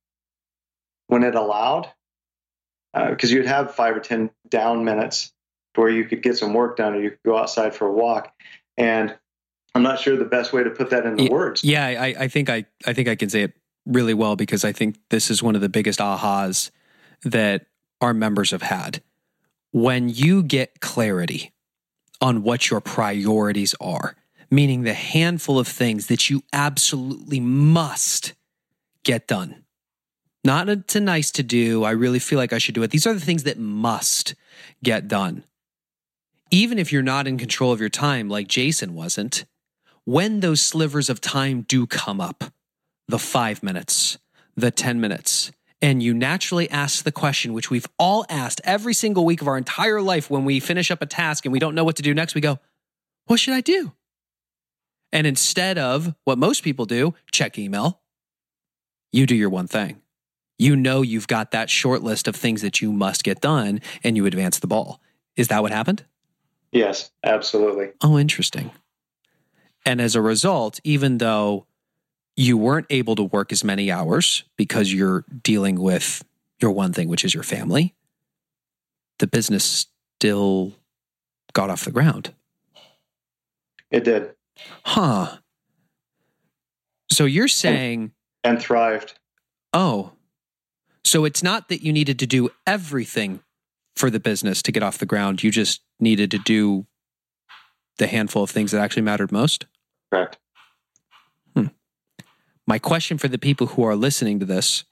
when 1.08 1.22
it 1.22 1.34
allowed 1.34 1.90
because 2.92 3.30
uh, 3.30 3.34
you'd 3.34 3.46
have 3.46 3.74
five 3.74 3.96
or 3.96 4.00
10 4.00 4.30
down 4.48 4.84
minutes 4.84 5.32
where 5.74 5.88
you 5.88 6.04
could 6.04 6.22
get 6.22 6.36
some 6.36 6.54
work 6.54 6.76
done 6.76 6.94
or 6.94 7.00
you 7.00 7.10
could 7.10 7.22
go 7.24 7.36
outside 7.36 7.74
for 7.74 7.86
a 7.86 7.92
walk. 7.92 8.32
And 8.76 9.16
I'm 9.74 9.82
not 9.82 10.00
sure 10.00 10.16
the 10.16 10.24
best 10.24 10.52
way 10.52 10.64
to 10.64 10.70
put 10.70 10.90
that 10.90 11.06
into 11.06 11.30
words. 11.30 11.62
Yeah, 11.62 11.84
I, 11.84 12.14
I 12.18 12.28
think 12.28 12.50
I, 12.50 12.64
I 12.86 12.92
think 12.92 13.08
I 13.08 13.14
can 13.14 13.28
say 13.28 13.42
it 13.42 13.52
really 13.86 14.14
well 14.14 14.36
because 14.36 14.64
I 14.64 14.72
think 14.72 14.96
this 15.10 15.30
is 15.30 15.42
one 15.42 15.54
of 15.54 15.60
the 15.60 15.68
biggest 15.68 16.00
ahas 16.00 16.70
that 17.24 17.66
our 18.00 18.14
members 18.14 18.50
have 18.50 18.62
had 18.62 19.02
when 19.72 20.09
you 20.09 20.42
get 20.42 20.80
clarity 20.80 21.52
on 22.20 22.42
what 22.42 22.70
your 22.70 22.80
priorities 22.80 23.74
are, 23.80 24.16
meaning 24.50 24.83
the 24.83 24.94
handful 24.94 25.59
of 25.59 25.68
things 25.68 26.09
that 26.09 26.28
you 26.28 26.42
absolutely 26.52 27.40
must 27.40 28.35
get 29.04 29.26
done. 29.26 29.64
Not 30.42 30.68
it's 30.68 30.96
a 30.96 31.00
nice 31.00 31.30
to 31.33 31.42
do. 31.42 31.85
I 31.85 31.90
really 31.90 32.18
feel 32.18 32.38
like 32.38 32.52
I 32.52 32.59
should 32.59 32.74
do 32.74 32.83
it. 32.83 32.90
These 32.90 33.06
are 33.06 33.14
the 33.14 33.20
things 33.20 33.44
that 33.44 33.59
must 33.59 34.35
get 34.83 35.06
done. 35.06 35.44
Even 36.50 36.78
if 36.78 36.92
you're 36.92 37.02
not 37.02 37.26
in 37.26 37.38
control 37.38 37.72
of 37.72 37.80
your 37.80 37.90
time, 37.90 38.28
like 38.28 38.48
Jason 38.48 38.94
wasn't, 38.94 39.44
when 40.04 40.40
those 40.40 40.61
slivers 40.61 41.09
of 41.09 41.20
time 41.20 41.62
do 41.62 41.87
come 41.87 42.20
up, 42.20 42.44
the 43.06 43.18
five 43.18 43.62
minutes, 43.62 44.18
the 44.56 44.70
10 44.70 45.00
minutes, 45.00 45.52
and 45.82 46.02
you 46.02 46.12
naturally 46.12 46.70
ask 46.70 47.04
the 47.04 47.12
question, 47.12 47.52
which 47.52 47.70
we've 47.70 47.86
all 47.98 48.24
asked 48.28 48.60
every 48.64 48.94
single 48.94 49.24
week 49.24 49.40
of 49.40 49.48
our 49.48 49.56
entire 49.56 50.00
life 50.00 50.30
when 50.30 50.44
we 50.44 50.60
finish 50.60 50.90
up 50.90 51.02
a 51.02 51.06
task 51.06 51.44
and 51.44 51.52
we 51.52 51.58
don't 51.58 51.74
know 51.74 51.84
what 51.84 51.96
to 51.96 52.02
do 52.02 52.14
next, 52.14 52.34
we 52.34 52.40
go, 52.40 52.58
What 53.26 53.40
should 53.40 53.54
I 53.54 53.60
do? 53.60 53.92
And 55.12 55.26
instead 55.26 55.78
of 55.78 56.14
what 56.24 56.38
most 56.38 56.62
people 56.62 56.86
do, 56.86 57.14
check 57.32 57.58
email, 57.58 58.00
you 59.12 59.26
do 59.26 59.34
your 59.34 59.50
one 59.50 59.66
thing. 59.66 60.00
You 60.58 60.76
know 60.76 61.02
you've 61.02 61.26
got 61.26 61.52
that 61.52 61.70
short 61.70 62.02
list 62.02 62.28
of 62.28 62.36
things 62.36 62.62
that 62.62 62.80
you 62.80 62.92
must 62.92 63.24
get 63.24 63.40
done 63.40 63.80
and 64.04 64.16
you 64.16 64.26
advance 64.26 64.58
the 64.58 64.66
ball. 64.66 65.00
Is 65.36 65.48
that 65.48 65.62
what 65.62 65.72
happened? 65.72 66.04
Yes, 66.70 67.10
absolutely. 67.24 67.90
Oh, 68.02 68.18
interesting. 68.18 68.70
And 69.86 70.00
as 70.00 70.14
a 70.14 70.20
result, 70.20 70.78
even 70.84 71.18
though 71.18 71.66
you 72.40 72.57
weren't 72.57 72.87
able 72.88 73.14
to 73.14 73.22
work 73.22 73.53
as 73.53 73.62
many 73.62 73.90
hours 73.90 74.44
because 74.57 74.90
you're 74.90 75.26
dealing 75.42 75.79
with 75.79 76.24
your 76.59 76.70
one 76.70 76.90
thing, 76.90 77.07
which 77.07 77.22
is 77.22 77.35
your 77.35 77.42
family, 77.42 77.94
the 79.18 79.26
business 79.26 79.88
still 80.16 80.72
got 81.53 81.68
off 81.68 81.85
the 81.85 81.90
ground. 81.90 82.33
It 83.90 84.05
did. 84.05 84.35
Huh. 84.87 85.37
So 87.12 87.26
you're 87.26 87.46
saying. 87.46 88.12
And, 88.42 88.55
and 88.55 88.62
thrived. 88.62 89.18
Oh. 89.74 90.12
So 91.05 91.26
it's 91.26 91.42
not 91.42 91.68
that 91.68 91.85
you 91.85 91.92
needed 91.92 92.18
to 92.20 92.26
do 92.26 92.48
everything 92.66 93.40
for 93.96 94.09
the 94.09 94.20
business 94.20 94.62
to 94.62 94.72
get 94.72 94.83
off 94.83 94.96
the 94.96 95.05
ground. 95.05 95.42
You 95.42 95.50
just 95.50 95.83
needed 95.98 96.31
to 96.31 96.38
do 96.38 96.87
the 97.98 98.07
handful 98.07 98.44
of 98.44 98.50
things 98.50 98.70
that 98.70 98.81
actually 98.81 99.03
mattered 99.03 99.31
most? 99.31 99.66
Correct. 100.11 100.38
My 102.70 102.78
question 102.78 103.18
for 103.18 103.26
the 103.26 103.37
people 103.37 103.66
who 103.66 103.83
are 103.83 103.96
listening 103.96 104.38
to 104.38 104.46
this 104.46 104.85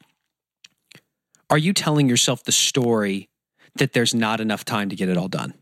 are 1.48 1.56
you 1.56 1.72
telling 1.72 2.08
yourself 2.08 2.42
the 2.42 2.50
story 2.50 3.30
that 3.76 3.92
there's 3.92 4.12
not 4.12 4.40
enough 4.40 4.64
time 4.64 4.88
to 4.88 4.96
get 4.96 5.08
it 5.08 5.16
all 5.16 5.28
done? 5.28 5.54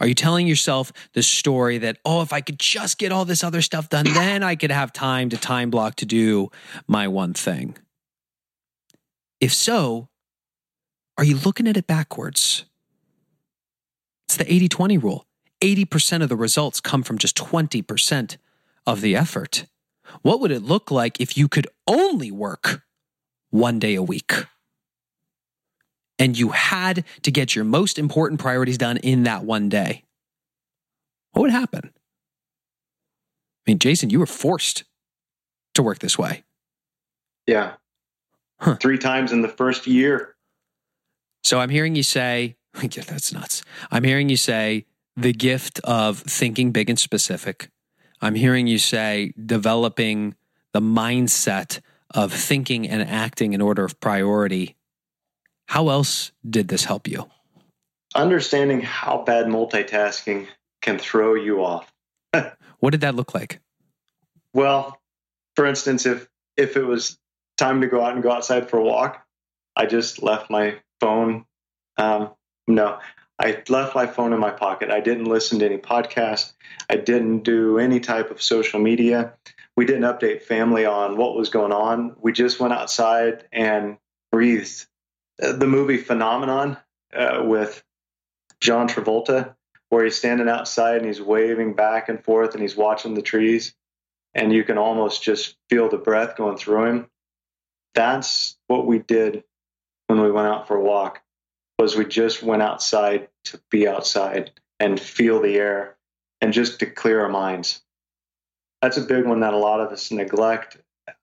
Are 0.00 0.08
you 0.08 0.14
telling 0.16 0.48
yourself 0.48 0.92
the 1.12 1.22
story 1.22 1.78
that, 1.78 1.98
oh, 2.04 2.20
if 2.22 2.32
I 2.32 2.40
could 2.40 2.58
just 2.58 2.98
get 2.98 3.12
all 3.12 3.24
this 3.24 3.44
other 3.44 3.62
stuff 3.62 3.90
done, 3.90 4.06
then 4.12 4.42
I 4.42 4.56
could 4.56 4.72
have 4.72 4.92
time 4.92 5.28
to 5.28 5.36
time 5.36 5.70
block 5.70 5.94
to 5.96 6.04
do 6.04 6.50
my 6.88 7.06
one 7.06 7.32
thing? 7.32 7.76
If 9.38 9.54
so, 9.54 10.08
are 11.16 11.22
you 11.22 11.36
looking 11.36 11.68
at 11.68 11.76
it 11.76 11.86
backwards? 11.86 12.64
It's 14.26 14.36
the 14.36 14.52
80 14.52 14.68
20 14.68 14.98
rule. 14.98 15.26
80% 15.60 16.24
of 16.24 16.28
the 16.28 16.34
results 16.34 16.80
come 16.80 17.04
from 17.04 17.18
just 17.18 17.36
20% 17.36 18.36
of 18.84 19.00
the 19.00 19.14
effort. 19.14 19.66
What 20.20 20.40
would 20.40 20.50
it 20.50 20.62
look 20.62 20.90
like 20.90 21.20
if 21.20 21.36
you 21.36 21.48
could 21.48 21.66
only 21.86 22.30
work 22.30 22.82
one 23.50 23.78
day 23.78 23.94
a 23.94 24.02
week? 24.02 24.32
And 26.18 26.38
you 26.38 26.50
had 26.50 27.04
to 27.22 27.30
get 27.30 27.54
your 27.54 27.64
most 27.64 27.98
important 27.98 28.40
priorities 28.40 28.78
done 28.78 28.98
in 28.98 29.24
that 29.24 29.44
one 29.44 29.68
day. 29.68 30.04
What 31.32 31.42
would 31.42 31.50
happen? 31.50 31.90
I 33.66 33.70
mean, 33.70 33.78
Jason, 33.78 34.10
you 34.10 34.20
were 34.20 34.26
forced 34.26 34.84
to 35.74 35.82
work 35.82 36.00
this 36.00 36.18
way. 36.18 36.44
Yeah. 37.46 37.72
Huh. 38.60 38.76
Three 38.76 38.98
times 38.98 39.32
in 39.32 39.42
the 39.42 39.48
first 39.48 39.86
year. 39.86 40.36
So 41.42 41.58
I'm 41.58 41.70
hearing 41.70 41.96
you 41.96 42.02
say, 42.02 42.56
yeah, 42.82 43.02
that's 43.02 43.32
nuts. 43.32 43.62
I'm 43.90 44.04
hearing 44.04 44.28
you 44.28 44.36
say 44.36 44.86
the 45.16 45.32
gift 45.32 45.80
of 45.84 46.18
thinking 46.20 46.70
big 46.70 46.88
and 46.88 46.98
specific. 46.98 47.70
I'm 48.22 48.36
hearing 48.36 48.68
you 48.68 48.78
say 48.78 49.34
developing 49.44 50.36
the 50.72 50.80
mindset 50.80 51.80
of 52.14 52.32
thinking 52.32 52.88
and 52.88 53.02
acting 53.02 53.52
in 53.52 53.60
order 53.60 53.84
of 53.84 53.98
priority. 53.98 54.76
How 55.66 55.88
else 55.88 56.30
did 56.48 56.68
this 56.68 56.84
help 56.84 57.08
you? 57.08 57.28
Understanding 58.14 58.80
how 58.80 59.22
bad 59.22 59.46
multitasking 59.46 60.46
can 60.82 60.98
throw 60.98 61.34
you 61.34 61.64
off. 61.64 61.92
what 62.78 62.90
did 62.90 63.00
that 63.00 63.16
look 63.16 63.34
like? 63.34 63.60
Well, 64.54 65.00
for 65.56 65.66
instance, 65.66 66.06
if 66.06 66.28
if 66.56 66.76
it 66.76 66.84
was 66.84 67.18
time 67.56 67.80
to 67.80 67.88
go 67.88 68.04
out 68.04 68.14
and 68.14 68.22
go 68.22 68.30
outside 68.30 68.70
for 68.70 68.76
a 68.76 68.84
walk, 68.84 69.24
I 69.74 69.86
just 69.86 70.22
left 70.22 70.50
my 70.50 70.76
phone. 71.00 71.46
Um, 71.96 72.30
no, 72.68 72.98
I 73.42 73.60
left 73.68 73.96
my 73.96 74.06
phone 74.06 74.32
in 74.32 74.38
my 74.38 74.52
pocket. 74.52 74.90
I 74.90 75.00
didn't 75.00 75.24
listen 75.24 75.58
to 75.58 75.66
any 75.66 75.76
podcast. 75.76 76.52
I 76.88 76.94
didn't 76.94 77.40
do 77.40 77.76
any 77.76 77.98
type 77.98 78.30
of 78.30 78.40
social 78.40 78.78
media. 78.78 79.32
We 79.76 79.84
didn't 79.84 80.04
update 80.04 80.42
family 80.42 80.86
on 80.86 81.16
what 81.16 81.34
was 81.34 81.48
going 81.48 81.72
on. 81.72 82.14
We 82.20 82.30
just 82.30 82.60
went 82.60 82.72
outside 82.72 83.48
and 83.50 83.96
breathed. 84.30 84.86
Uh, 85.42 85.52
the 85.52 85.66
movie 85.66 85.96
Phenomenon 85.96 86.76
uh, 87.12 87.42
with 87.44 87.82
John 88.60 88.86
Travolta, 88.86 89.56
where 89.88 90.04
he's 90.04 90.16
standing 90.16 90.48
outside 90.48 90.98
and 90.98 91.06
he's 91.06 91.20
waving 91.20 91.74
back 91.74 92.08
and 92.08 92.22
forth 92.22 92.52
and 92.52 92.62
he's 92.62 92.76
watching 92.76 93.14
the 93.14 93.22
trees, 93.22 93.74
and 94.34 94.52
you 94.52 94.62
can 94.62 94.78
almost 94.78 95.20
just 95.20 95.56
feel 95.68 95.88
the 95.88 95.98
breath 95.98 96.36
going 96.36 96.58
through 96.58 96.84
him. 96.84 97.06
That's 97.94 98.56
what 98.68 98.86
we 98.86 99.00
did 99.00 99.42
when 100.06 100.20
we 100.20 100.30
went 100.30 100.46
out 100.46 100.68
for 100.68 100.76
a 100.76 100.80
walk 100.80 101.22
was 101.82 101.96
we 101.96 102.04
just 102.04 102.44
went 102.44 102.62
outside 102.62 103.28
to 103.42 103.60
be 103.68 103.88
outside 103.88 104.52
and 104.78 105.00
feel 105.00 105.42
the 105.42 105.56
air 105.56 105.96
and 106.40 106.52
just 106.52 106.78
to 106.78 106.86
clear 106.86 107.20
our 107.22 107.28
minds. 107.28 107.82
That's 108.80 108.98
a 108.98 109.02
big 109.02 109.26
one 109.26 109.40
that 109.40 109.52
a 109.52 109.58
lot 109.58 109.80
of 109.80 109.90
us 109.90 110.12
neglect. 110.12 110.78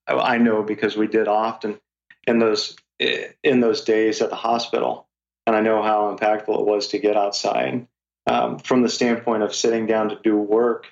I 0.06 0.38
know 0.38 0.62
because 0.62 0.98
we 0.98 1.08
did 1.08 1.30
often 1.30 1.80
in 2.28 2.40
those 2.40 2.76
in 3.00 3.62
those 3.62 3.86
days 3.86 4.22
at 4.22 4.30
the 4.30 4.36
hospital, 4.36 5.08
and 5.48 5.56
I 5.56 5.62
know 5.62 5.82
how 5.82 6.14
impactful 6.14 6.60
it 6.60 6.66
was 6.66 6.90
to 6.90 7.00
get 7.00 7.16
outside. 7.16 7.88
Um, 8.28 8.60
from 8.60 8.82
the 8.82 8.90
standpoint 8.90 9.44
of 9.44 9.56
sitting 9.56 9.88
down 9.88 10.10
to 10.10 10.20
do 10.22 10.36
work, 10.36 10.88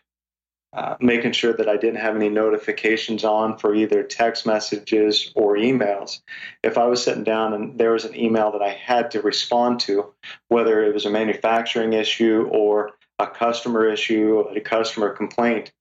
uh, 0.74 0.96
making 1.00 1.32
sure 1.32 1.54
that 1.54 1.70
I 1.70 1.78
didn't 1.78 2.02
have 2.02 2.16
any 2.16 2.30
notifications 2.30 3.24
on 3.24 3.58
for 3.58 3.74
either 3.74 4.04
text 4.04 4.46
messages 4.46 5.32
or 5.36 5.56
emails. 5.56 6.20
If 6.64 6.78
I 6.78 6.86
was 6.86 7.04
sitting 7.04 7.24
down 7.24 7.54
and 7.54 7.78
there 7.78 7.94
was 7.94 8.06
an 8.06 8.16
email 8.16 8.52
that 8.52 8.62
I 8.62 8.70
had 8.70 9.12
to 9.12 9.22
respond 9.22 9.80
to, 9.82 10.14
whether 10.50 10.84
it 10.84 10.94
was 10.94 11.06
a 11.06 11.10
manufacturing 11.10 11.94
issue 11.94 12.50
or 12.52 12.92
a 13.18 13.28
customer 13.28 13.88
issue, 13.88 14.40
a 14.40 14.60
customer 14.60 15.10
complaint, 15.10 15.72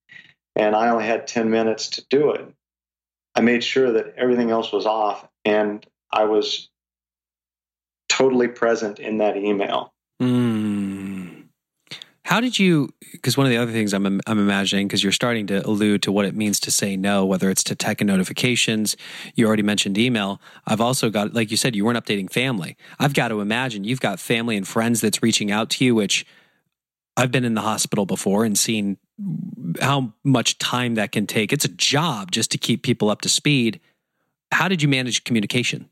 and 0.55 0.75
I 0.75 0.89
only 0.89 1.05
had 1.05 1.27
10 1.27 1.51
minutes 1.51 1.91
to 1.91 2.07
do 2.09 2.31
it, 2.31 2.47
I 3.35 3.41
made 3.41 3.63
sure 3.63 3.93
that 3.93 4.15
everything 4.17 4.51
else 4.51 4.73
was 4.73 4.87
off 4.87 5.29
and 5.45 5.85
I 6.11 6.25
was 6.25 6.71
totally 8.09 8.49
present 8.49 8.99
in 8.99 9.19
that 9.19 9.37
email. 9.37 9.93
Mm. 10.23 10.96
How 12.27 12.41
did 12.41 12.59
you? 12.59 12.89
Because 13.13 13.37
one 13.37 13.47
of 13.47 13.51
the 13.51 13.57
other 13.57 13.71
things 13.71 13.95
I'm 13.95 14.21
I'm 14.27 14.39
imagining, 14.41 14.89
because 14.89 15.01
you're 15.01 15.13
starting 15.13 15.47
to 15.47 15.65
allude 15.65 16.03
to 16.03 16.13
what 16.13 16.25
it 16.25 16.35
means 16.35 16.59
to 16.61 16.73
say 16.73 16.97
no, 16.97 17.25
whether 17.25 17.51
it's 17.51 17.63
to 17.65 17.77
tech 17.77 18.01
and 18.01 18.09
notifications. 18.09 18.97
You 19.37 19.47
already 19.47 19.63
mentioned 19.63 19.97
email. 19.97 20.41
I've 20.67 20.81
also 20.81 21.09
got, 21.09 21.35
like 21.35 21.53
you 21.53 21.57
said, 21.57 21.77
you 21.77 21.85
weren't 21.85 22.05
updating 22.05 22.29
family. 22.29 22.77
I've 22.99 23.15
got 23.15 23.29
to 23.29 23.41
imagine 23.41 23.85
you've 23.85 24.01
got 24.01 24.19
family 24.19 24.57
and 24.57 24.67
friends 24.67 25.01
that's 25.01 25.23
reaching 25.23 25.53
out 25.53 25.71
to 25.71 25.85
you, 25.85 25.95
which 25.95 26.27
I've 27.17 27.31
been 27.31 27.45
in 27.45 27.55
the 27.55 27.61
hospital 27.61 28.07
before 28.07 28.45
and 28.45 28.59
seen 28.59 28.99
how 29.81 30.13
much 30.25 30.59
time 30.59 30.97
that 30.97 31.13
can 31.13 31.29
take. 31.29 31.53
It's 31.53 31.65
a 31.65 31.69
job 31.69 32.33
just 32.33 32.51
to 32.51 32.59
keep 32.59 32.83
people 32.83 33.09
up 33.09 33.21
to 33.21 33.29
speed. 33.29 33.81
How 34.51 34.67
did 34.67 34.83
you 34.83 34.89
manage 34.89 35.23
communication? 35.23 35.91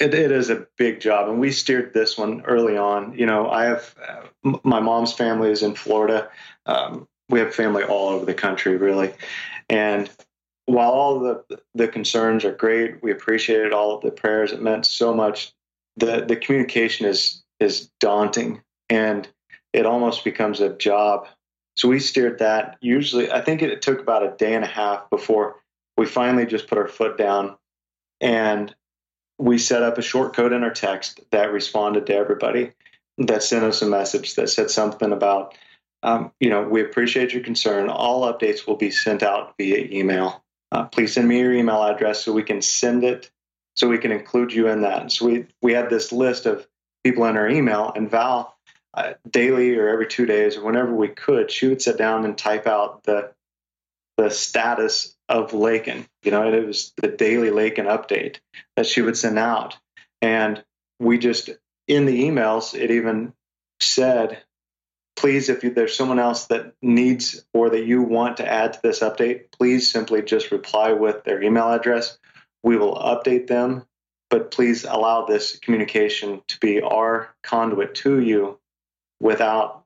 It, 0.00 0.14
it 0.14 0.32
is 0.32 0.50
a 0.50 0.66
big 0.78 1.00
job, 1.00 1.28
and 1.28 1.38
we 1.38 1.52
steered 1.52 1.92
this 1.92 2.16
one 2.16 2.42
early 2.46 2.76
on. 2.76 3.16
You 3.16 3.26
know, 3.26 3.50
I 3.50 3.64
have 3.64 3.94
uh, 4.06 4.58
my 4.64 4.80
mom's 4.80 5.12
family 5.12 5.50
is 5.50 5.62
in 5.62 5.74
Florida. 5.74 6.30
Um, 6.66 7.06
we 7.28 7.38
have 7.40 7.54
family 7.54 7.84
all 7.84 8.08
over 8.08 8.24
the 8.24 8.34
country, 8.34 8.76
really, 8.76 9.12
and 9.68 10.10
while 10.66 10.90
all 10.90 11.20
the 11.20 11.44
the 11.74 11.88
concerns 11.88 12.44
are 12.44 12.52
great, 12.52 13.02
we 13.02 13.12
appreciated 13.12 13.72
all 13.72 13.94
of 13.94 14.02
the 14.02 14.10
prayers. 14.10 14.52
It 14.52 14.62
meant 14.62 14.86
so 14.86 15.14
much. 15.14 15.52
the 15.96 16.24
The 16.26 16.36
communication 16.36 17.06
is 17.06 17.42
is 17.60 17.90
daunting, 18.00 18.62
and 18.88 19.28
it 19.72 19.86
almost 19.86 20.24
becomes 20.24 20.60
a 20.60 20.74
job. 20.76 21.28
So 21.76 21.88
we 21.88 22.00
steered 22.00 22.38
that. 22.38 22.78
Usually, 22.80 23.30
I 23.30 23.40
think 23.40 23.62
it 23.62 23.82
took 23.82 24.00
about 24.00 24.22
a 24.22 24.36
day 24.36 24.54
and 24.54 24.64
a 24.64 24.68
half 24.68 25.08
before 25.10 25.56
we 25.96 26.06
finally 26.06 26.46
just 26.46 26.66
put 26.66 26.78
our 26.78 26.88
foot 26.88 27.18
down 27.18 27.56
and 28.20 28.74
we 29.40 29.56
set 29.56 29.82
up 29.82 29.96
a 29.96 30.02
short 30.02 30.34
code 30.34 30.52
in 30.52 30.62
our 30.62 30.70
text 30.72 31.20
that 31.30 31.50
responded 31.50 32.06
to 32.06 32.14
everybody 32.14 32.72
that 33.18 33.42
sent 33.42 33.64
us 33.64 33.80
a 33.80 33.86
message 33.86 34.34
that 34.34 34.50
said 34.50 34.70
something 34.70 35.12
about, 35.12 35.56
um, 36.02 36.30
you 36.40 36.50
know, 36.50 36.62
we 36.62 36.82
appreciate 36.82 37.32
your 37.32 37.42
concern. 37.42 37.88
All 37.88 38.30
updates 38.30 38.66
will 38.66 38.76
be 38.76 38.90
sent 38.90 39.22
out 39.22 39.54
via 39.58 39.88
email. 39.90 40.44
Uh, 40.70 40.84
please 40.84 41.14
send 41.14 41.26
me 41.26 41.40
your 41.40 41.52
email 41.52 41.82
address 41.82 42.22
so 42.22 42.32
we 42.32 42.42
can 42.42 42.60
send 42.60 43.02
it, 43.02 43.30
so 43.76 43.88
we 43.88 43.98
can 43.98 44.12
include 44.12 44.52
you 44.52 44.68
in 44.68 44.82
that. 44.82 45.10
So 45.10 45.26
we 45.26 45.46
we 45.62 45.72
had 45.72 45.90
this 45.90 46.12
list 46.12 46.46
of 46.46 46.66
people 47.02 47.24
in 47.24 47.36
our 47.36 47.48
email, 47.48 47.92
and 47.94 48.10
Val 48.10 48.56
uh, 48.92 49.14
daily 49.28 49.76
or 49.76 49.88
every 49.88 50.06
two 50.06 50.26
days 50.26 50.56
or 50.56 50.64
whenever 50.64 50.92
we 50.92 51.08
could, 51.08 51.50
she 51.50 51.66
would 51.66 51.80
sit 51.80 51.96
down 51.96 52.24
and 52.24 52.36
type 52.36 52.66
out 52.66 53.04
the 53.04 53.32
the 54.16 54.30
status 54.30 55.16
of 55.30 55.54
Lakin. 55.54 56.06
You 56.22 56.32
know, 56.32 56.52
it 56.52 56.66
was 56.66 56.92
the 56.96 57.08
daily 57.08 57.50
Lakin 57.50 57.86
update 57.86 58.40
that 58.76 58.86
she 58.86 59.00
would 59.00 59.16
send 59.16 59.38
out. 59.38 59.78
And 60.20 60.62
we 60.98 61.18
just, 61.18 61.48
in 61.86 62.04
the 62.04 62.24
emails, 62.24 62.74
it 62.78 62.90
even 62.90 63.32
said, 63.80 64.42
please, 65.16 65.48
if 65.48 65.62
you, 65.62 65.70
there's 65.70 65.96
someone 65.96 66.18
else 66.18 66.46
that 66.48 66.74
needs 66.82 67.44
or 67.54 67.70
that 67.70 67.84
you 67.84 68.02
want 68.02 68.38
to 68.38 68.46
add 68.46 68.74
to 68.74 68.80
this 68.82 69.00
update, 69.00 69.52
please 69.52 69.90
simply 69.90 70.20
just 70.20 70.50
reply 70.50 70.92
with 70.92 71.24
their 71.24 71.42
email 71.42 71.72
address. 71.72 72.18
We 72.62 72.76
will 72.76 72.96
update 72.96 73.46
them, 73.46 73.86
but 74.28 74.50
please 74.50 74.84
allow 74.84 75.24
this 75.24 75.58
communication 75.58 76.42
to 76.48 76.58
be 76.60 76.82
our 76.82 77.34
conduit 77.42 77.94
to 77.96 78.20
you 78.20 78.58
without 79.20 79.84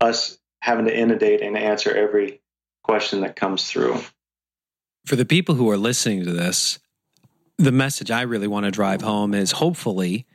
us 0.00 0.38
having 0.62 0.86
to 0.86 0.96
inundate 0.96 1.42
and 1.42 1.56
answer 1.56 1.94
every 1.94 2.40
question 2.82 3.20
that 3.20 3.36
comes 3.36 3.68
through. 3.68 4.00
For 5.08 5.16
the 5.16 5.24
people 5.24 5.54
who 5.54 5.70
are 5.70 5.78
listening 5.78 6.22
to 6.24 6.32
this, 6.32 6.78
the 7.56 7.72
message 7.72 8.10
I 8.10 8.20
really 8.20 8.46
want 8.46 8.64
to 8.64 8.70
drive 8.70 9.00
home 9.00 9.32
is 9.32 9.52
hopefully 9.52 10.26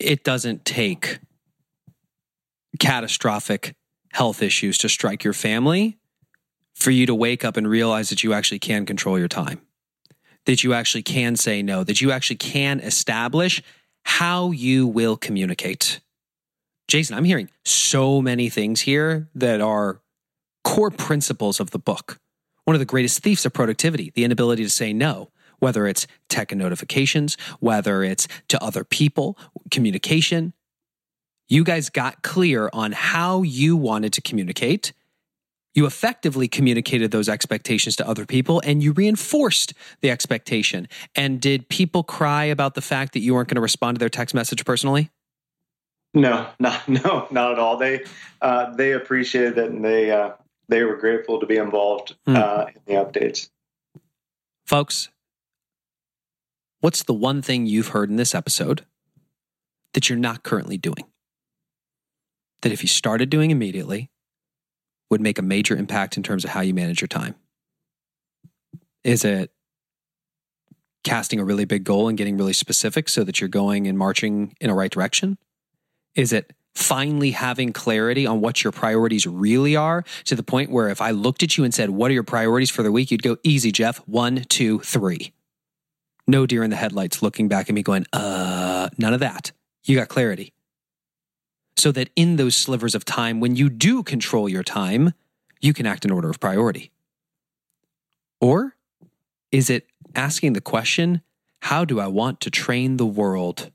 it 0.00 0.24
doesn't 0.24 0.64
take 0.64 1.20
catastrophic 2.80 3.76
health 4.10 4.42
issues 4.42 4.78
to 4.78 4.88
strike 4.88 5.22
your 5.22 5.32
family 5.32 5.96
for 6.74 6.90
you 6.90 7.06
to 7.06 7.14
wake 7.14 7.44
up 7.44 7.56
and 7.56 7.68
realize 7.68 8.08
that 8.08 8.24
you 8.24 8.32
actually 8.32 8.58
can 8.58 8.84
control 8.84 9.16
your 9.16 9.28
time, 9.28 9.60
that 10.46 10.64
you 10.64 10.72
actually 10.72 11.04
can 11.04 11.36
say 11.36 11.62
no, 11.62 11.84
that 11.84 12.00
you 12.00 12.10
actually 12.10 12.34
can 12.34 12.80
establish 12.80 13.62
how 14.06 14.50
you 14.50 14.88
will 14.88 15.16
communicate. 15.16 16.00
Jason, 16.88 17.16
I'm 17.16 17.22
hearing 17.22 17.48
so 17.64 18.20
many 18.20 18.48
things 18.48 18.80
here 18.80 19.28
that 19.36 19.60
are 19.60 20.00
core 20.64 20.90
principles 20.90 21.60
of 21.60 21.70
the 21.70 21.78
book. 21.78 22.18
One 22.66 22.74
of 22.74 22.80
the 22.80 22.84
greatest 22.84 23.20
thieves 23.20 23.46
of 23.46 23.52
productivity, 23.52 24.10
the 24.14 24.24
inability 24.24 24.64
to 24.64 24.70
say 24.70 24.92
no, 24.92 25.30
whether 25.60 25.86
it's 25.86 26.08
tech 26.28 26.50
and 26.50 26.60
notifications, 26.60 27.36
whether 27.60 28.02
it's 28.02 28.26
to 28.48 28.62
other 28.62 28.82
people, 28.82 29.38
communication. 29.70 30.52
You 31.48 31.62
guys 31.62 31.90
got 31.90 32.22
clear 32.22 32.68
on 32.72 32.90
how 32.90 33.42
you 33.42 33.76
wanted 33.76 34.12
to 34.14 34.20
communicate. 34.20 34.92
You 35.74 35.86
effectively 35.86 36.48
communicated 36.48 37.12
those 37.12 37.28
expectations 37.28 37.94
to 37.96 38.08
other 38.08 38.26
people 38.26 38.60
and 38.64 38.82
you 38.82 38.90
reinforced 38.90 39.72
the 40.00 40.10
expectation. 40.10 40.88
And 41.14 41.40
did 41.40 41.68
people 41.68 42.02
cry 42.02 42.46
about 42.46 42.74
the 42.74 42.80
fact 42.80 43.12
that 43.12 43.20
you 43.20 43.34
weren't 43.34 43.48
going 43.48 43.56
to 43.56 43.60
respond 43.60 43.94
to 43.94 44.00
their 44.00 44.08
text 44.08 44.34
message 44.34 44.64
personally? 44.64 45.10
No, 46.14 46.48
not 46.58 46.88
no, 46.88 47.28
not 47.30 47.52
at 47.52 47.60
all. 47.60 47.76
They 47.76 48.04
uh, 48.42 48.74
they 48.74 48.90
appreciated 48.90 49.56
it 49.56 49.70
and 49.70 49.84
they 49.84 50.10
uh, 50.10 50.32
they 50.68 50.82
were 50.82 50.96
grateful 50.96 51.40
to 51.40 51.46
be 51.46 51.56
involved 51.56 52.16
mm. 52.26 52.36
uh, 52.36 52.66
in 52.66 52.82
the 52.86 53.00
updates. 53.00 53.50
Folks, 54.64 55.10
what's 56.80 57.02
the 57.02 57.14
one 57.14 57.42
thing 57.42 57.66
you've 57.66 57.88
heard 57.88 58.10
in 58.10 58.16
this 58.16 58.34
episode 58.34 58.84
that 59.94 60.08
you're 60.08 60.18
not 60.18 60.42
currently 60.42 60.76
doing? 60.76 61.04
That 62.62 62.72
if 62.72 62.82
you 62.82 62.88
started 62.88 63.30
doing 63.30 63.50
immediately, 63.50 64.10
would 65.10 65.20
make 65.20 65.38
a 65.38 65.42
major 65.42 65.76
impact 65.76 66.16
in 66.16 66.22
terms 66.22 66.44
of 66.44 66.50
how 66.50 66.60
you 66.60 66.74
manage 66.74 67.00
your 67.00 67.08
time? 67.08 67.36
Is 69.04 69.24
it 69.24 69.52
casting 71.04 71.38
a 71.38 71.44
really 71.44 71.64
big 71.64 71.84
goal 71.84 72.08
and 72.08 72.18
getting 72.18 72.36
really 72.36 72.52
specific 72.52 73.08
so 73.08 73.22
that 73.22 73.40
you're 73.40 73.48
going 73.48 73.86
and 73.86 73.96
marching 73.96 74.56
in 74.60 74.68
a 74.68 74.74
right 74.74 74.90
direction? 74.90 75.38
Is 76.16 76.32
it 76.32 76.52
finally 76.76 77.30
having 77.30 77.72
clarity 77.72 78.26
on 78.26 78.40
what 78.40 78.62
your 78.62 78.72
priorities 78.72 79.26
really 79.26 79.74
are 79.76 80.04
to 80.24 80.34
the 80.34 80.42
point 80.42 80.70
where 80.70 80.88
if 80.88 81.00
I 81.00 81.10
looked 81.10 81.42
at 81.42 81.56
you 81.56 81.64
and 81.64 81.72
said, 81.72 81.90
What 81.90 82.10
are 82.10 82.14
your 82.14 82.22
priorities 82.22 82.70
for 82.70 82.82
the 82.82 82.92
week? 82.92 83.10
You'd 83.10 83.22
go, 83.22 83.38
Easy, 83.42 83.72
Geoff. 83.72 83.98
One, 84.06 84.44
two, 84.48 84.80
three. 84.80 85.32
No 86.26 86.46
deer 86.46 86.62
in 86.62 86.70
the 86.70 86.76
headlights 86.76 87.22
looking 87.22 87.48
back 87.48 87.68
at 87.68 87.74
me 87.74 87.82
going, 87.82 88.06
Uh, 88.12 88.88
none 88.98 89.14
of 89.14 89.20
that. 89.20 89.52
You 89.84 89.96
got 89.96 90.08
clarity. 90.08 90.52
So 91.76 91.92
that 91.92 92.10
in 92.16 92.36
those 92.36 92.56
slivers 92.56 92.94
of 92.94 93.04
time, 93.04 93.40
when 93.40 93.54
you 93.56 93.68
do 93.68 94.02
control 94.02 94.48
your 94.48 94.62
time, 94.62 95.12
you 95.60 95.72
can 95.72 95.86
act 95.86 96.04
in 96.04 96.10
order 96.10 96.30
of 96.30 96.40
priority. 96.40 96.90
Or 98.40 98.76
is 99.52 99.70
it 99.70 99.86
asking 100.14 100.54
the 100.54 100.60
question, 100.60 101.22
How 101.62 101.84
do 101.84 102.00
I 102.00 102.06
want 102.06 102.40
to 102.42 102.50
train 102.50 102.96
the 102.96 103.06
world? 103.06 103.70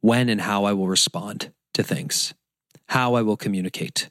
When 0.00 0.28
and 0.28 0.40
how 0.40 0.64
I 0.64 0.72
will 0.72 0.86
respond 0.86 1.50
to 1.78 1.82
things, 1.84 2.34
how 2.88 3.14
I 3.14 3.22
will 3.22 3.36
communicate. 3.36 4.10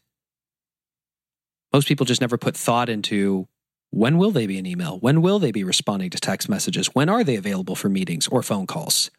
Most 1.74 1.88
people 1.88 2.06
just 2.06 2.22
never 2.22 2.38
put 2.38 2.56
thought 2.56 2.90
into 2.90 3.48
when 3.92 4.18
will 4.18 4.32
they 4.32 4.48
be 4.48 4.58
an 4.58 4.66
email? 4.66 4.98
When 5.00 5.22
will 5.22 5.38
they 5.38 5.52
be 5.52 5.64
responding 5.64 6.10
to 6.12 6.18
text 6.18 6.50
messages? 6.50 6.88
When 6.88 7.10
are 7.10 7.24
they 7.24 7.36
available 7.36 7.76
for 7.76 7.90
meetings 7.90 8.28
or 8.28 8.42
phone 8.42 8.68
calls? 8.68 9.12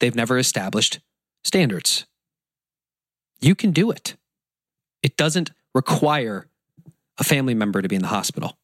They've 0.00 0.14
never 0.14 0.38
established 0.38 1.00
standards. 1.42 2.06
You 3.40 3.54
can 3.54 3.72
do 3.72 3.90
it. 3.90 4.16
It 5.02 5.16
doesn't 5.16 5.50
require 5.74 6.46
a 7.18 7.24
family 7.24 7.54
member 7.54 7.82
to 7.82 7.88
be 7.88 7.96
in 7.96 8.02
the 8.02 8.08
hospital. 8.08 8.58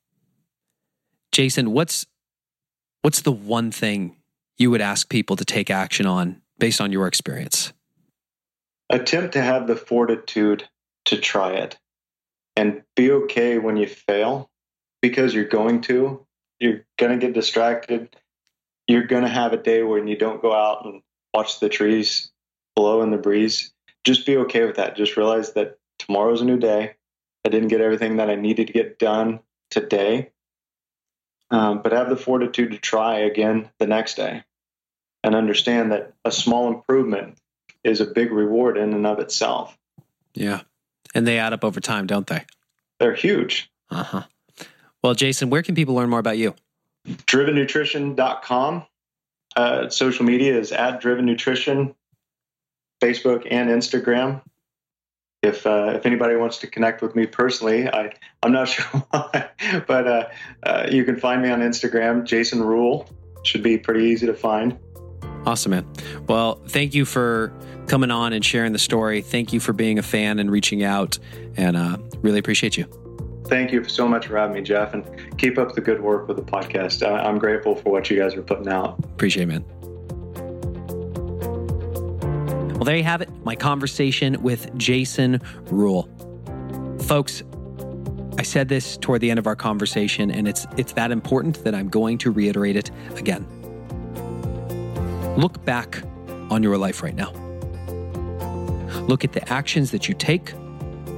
Jason, 1.32 1.72
what's 1.72 2.06
what's 3.02 3.22
the 3.22 3.32
one 3.32 3.70
thing 3.70 4.16
you 4.58 4.70
would 4.70 4.80
ask 4.80 5.08
people 5.08 5.36
to 5.36 5.44
take 5.44 5.70
action 5.70 6.06
on 6.06 6.42
based 6.58 6.80
on 6.80 6.92
your 6.92 7.06
experience? 7.06 7.72
Attempt 8.90 9.32
to 9.32 9.42
have 9.42 9.66
the 9.66 9.76
fortitude 9.76 10.68
to 11.06 11.18
try 11.18 11.52
it 11.52 11.78
and 12.56 12.82
be 12.96 13.10
okay 13.10 13.58
when 13.58 13.76
you 13.76 13.86
fail 13.86 14.50
because 15.02 15.34
you're 15.34 15.44
going 15.44 15.80
to. 15.82 16.24
You're 16.60 16.84
going 16.98 17.18
to 17.18 17.26
get 17.26 17.34
distracted. 17.34 18.16
You're 18.86 19.06
going 19.06 19.24
to 19.24 19.28
have 19.28 19.52
a 19.52 19.56
day 19.56 19.82
when 19.82 20.06
you 20.06 20.16
don't 20.16 20.42
go 20.42 20.54
out 20.54 20.84
and 20.84 21.02
watch 21.32 21.60
the 21.60 21.68
trees 21.68 22.30
blow 22.76 23.02
in 23.02 23.10
the 23.10 23.16
breeze. 23.16 23.72
Just 24.04 24.26
be 24.26 24.36
okay 24.38 24.64
with 24.64 24.76
that. 24.76 24.96
Just 24.96 25.16
realize 25.16 25.54
that 25.54 25.78
tomorrow's 25.98 26.42
a 26.42 26.44
new 26.44 26.58
day. 26.58 26.94
I 27.44 27.48
didn't 27.48 27.68
get 27.68 27.80
everything 27.80 28.16
that 28.16 28.30
I 28.30 28.36
needed 28.36 28.68
to 28.68 28.72
get 28.72 28.98
done 28.98 29.40
today, 29.70 30.30
um, 31.50 31.82
but 31.82 31.92
have 31.92 32.08
the 32.08 32.16
fortitude 32.16 32.72
to 32.72 32.78
try 32.78 33.18
again 33.18 33.70
the 33.78 33.86
next 33.86 34.14
day 34.14 34.44
and 35.22 35.34
understand 35.34 35.92
that 35.92 36.12
a 36.24 36.30
small 36.30 36.68
improvement 36.68 37.38
is 37.84 38.00
a 38.00 38.06
big 38.06 38.32
reward 38.32 38.76
in 38.76 38.92
and 38.92 39.06
of 39.06 39.18
itself. 39.18 39.76
Yeah. 40.34 40.62
And 41.14 41.26
they 41.26 41.38
add 41.38 41.52
up 41.52 41.64
over 41.64 41.80
time, 41.80 42.06
don't 42.06 42.26
they? 42.26 42.44
They're 42.98 43.14
huge. 43.14 43.70
Uh 43.90 44.02
huh. 44.02 44.22
Well, 45.02 45.14
Jason, 45.14 45.50
where 45.50 45.62
can 45.62 45.74
people 45.74 45.94
learn 45.94 46.08
more 46.08 46.18
about 46.18 46.38
you? 46.38 46.54
drivennutrition.com. 47.06 48.86
Uh, 49.56 49.88
social 49.88 50.24
media 50.24 50.58
is 50.58 50.72
at 50.72 51.00
Driven 51.00 51.26
Nutrition, 51.26 51.94
Facebook 53.02 53.46
and 53.50 53.70
Instagram. 53.70 54.42
If 55.42 55.66
uh, 55.66 55.92
if 55.96 56.06
anybody 56.06 56.36
wants 56.36 56.58
to 56.58 56.66
connect 56.66 57.02
with 57.02 57.14
me 57.14 57.26
personally, 57.26 57.86
I 57.86 58.14
I'm 58.42 58.52
not 58.52 58.68
sure 58.68 58.84
why, 59.10 59.50
but 59.86 60.08
uh, 60.08 60.28
uh, 60.62 60.86
you 60.90 61.04
can 61.04 61.18
find 61.18 61.42
me 61.42 61.50
on 61.50 61.60
Instagram, 61.60 62.24
Jason 62.24 62.62
Rule. 62.62 63.08
Should 63.44 63.62
be 63.62 63.76
pretty 63.76 64.06
easy 64.06 64.26
to 64.26 64.34
find. 64.34 64.78
Awesome, 65.46 65.70
man. 65.70 65.86
Well, 66.26 66.60
thank 66.68 66.94
you 66.94 67.04
for 67.04 67.52
coming 67.86 68.10
on 68.10 68.32
and 68.32 68.44
sharing 68.44 68.72
the 68.72 68.78
story. 68.78 69.20
Thank 69.20 69.52
you 69.52 69.60
for 69.60 69.72
being 69.72 69.98
a 69.98 70.02
fan 70.02 70.38
and 70.38 70.50
reaching 70.50 70.82
out, 70.82 71.18
and 71.56 71.76
uh, 71.76 71.98
really 72.22 72.38
appreciate 72.38 72.76
you. 72.76 72.86
Thank 73.46 73.72
you 73.72 73.84
so 73.84 74.08
much 74.08 74.26
for 74.26 74.38
having 74.38 74.54
me, 74.54 74.62
Geoff, 74.62 74.94
and 74.94 75.04
keep 75.38 75.58
up 75.58 75.74
the 75.74 75.82
good 75.82 76.00
work 76.00 76.28
with 76.28 76.38
the 76.38 76.42
podcast. 76.42 77.06
I'm 77.06 77.38
grateful 77.38 77.76
for 77.76 77.92
what 77.92 78.08
you 78.08 78.18
guys 78.18 78.34
are 78.34 78.42
putting 78.42 78.68
out. 78.68 78.98
Appreciate 79.04 79.42
it, 79.42 79.46
man. 79.46 79.64
Well, 82.74 82.84
there 82.84 82.96
you 82.96 83.04
have 83.04 83.20
it, 83.20 83.30
my 83.44 83.54
conversation 83.54 84.42
with 84.42 84.76
Jason 84.78 85.40
Rule. 85.66 86.08
Folks, 87.02 87.42
I 88.38 88.42
said 88.42 88.68
this 88.68 88.96
toward 88.96 89.20
the 89.20 89.30
end 89.30 89.38
of 89.38 89.46
our 89.46 89.56
conversation, 89.56 90.30
and 90.30 90.48
it's 90.48 90.66
it's 90.76 90.92
that 90.94 91.10
important 91.10 91.62
that 91.64 91.74
I'm 91.74 91.88
going 91.88 92.18
to 92.18 92.30
reiterate 92.30 92.76
it 92.76 92.90
again. 93.16 93.46
Look 95.36 95.64
back 95.64 96.02
on 96.50 96.62
your 96.62 96.78
life 96.78 97.02
right 97.02 97.14
now. 97.14 97.32
Look 99.08 99.24
at 99.24 99.32
the 99.32 99.46
actions 99.52 99.90
that 99.90 100.08
you 100.08 100.14
take. 100.14 100.54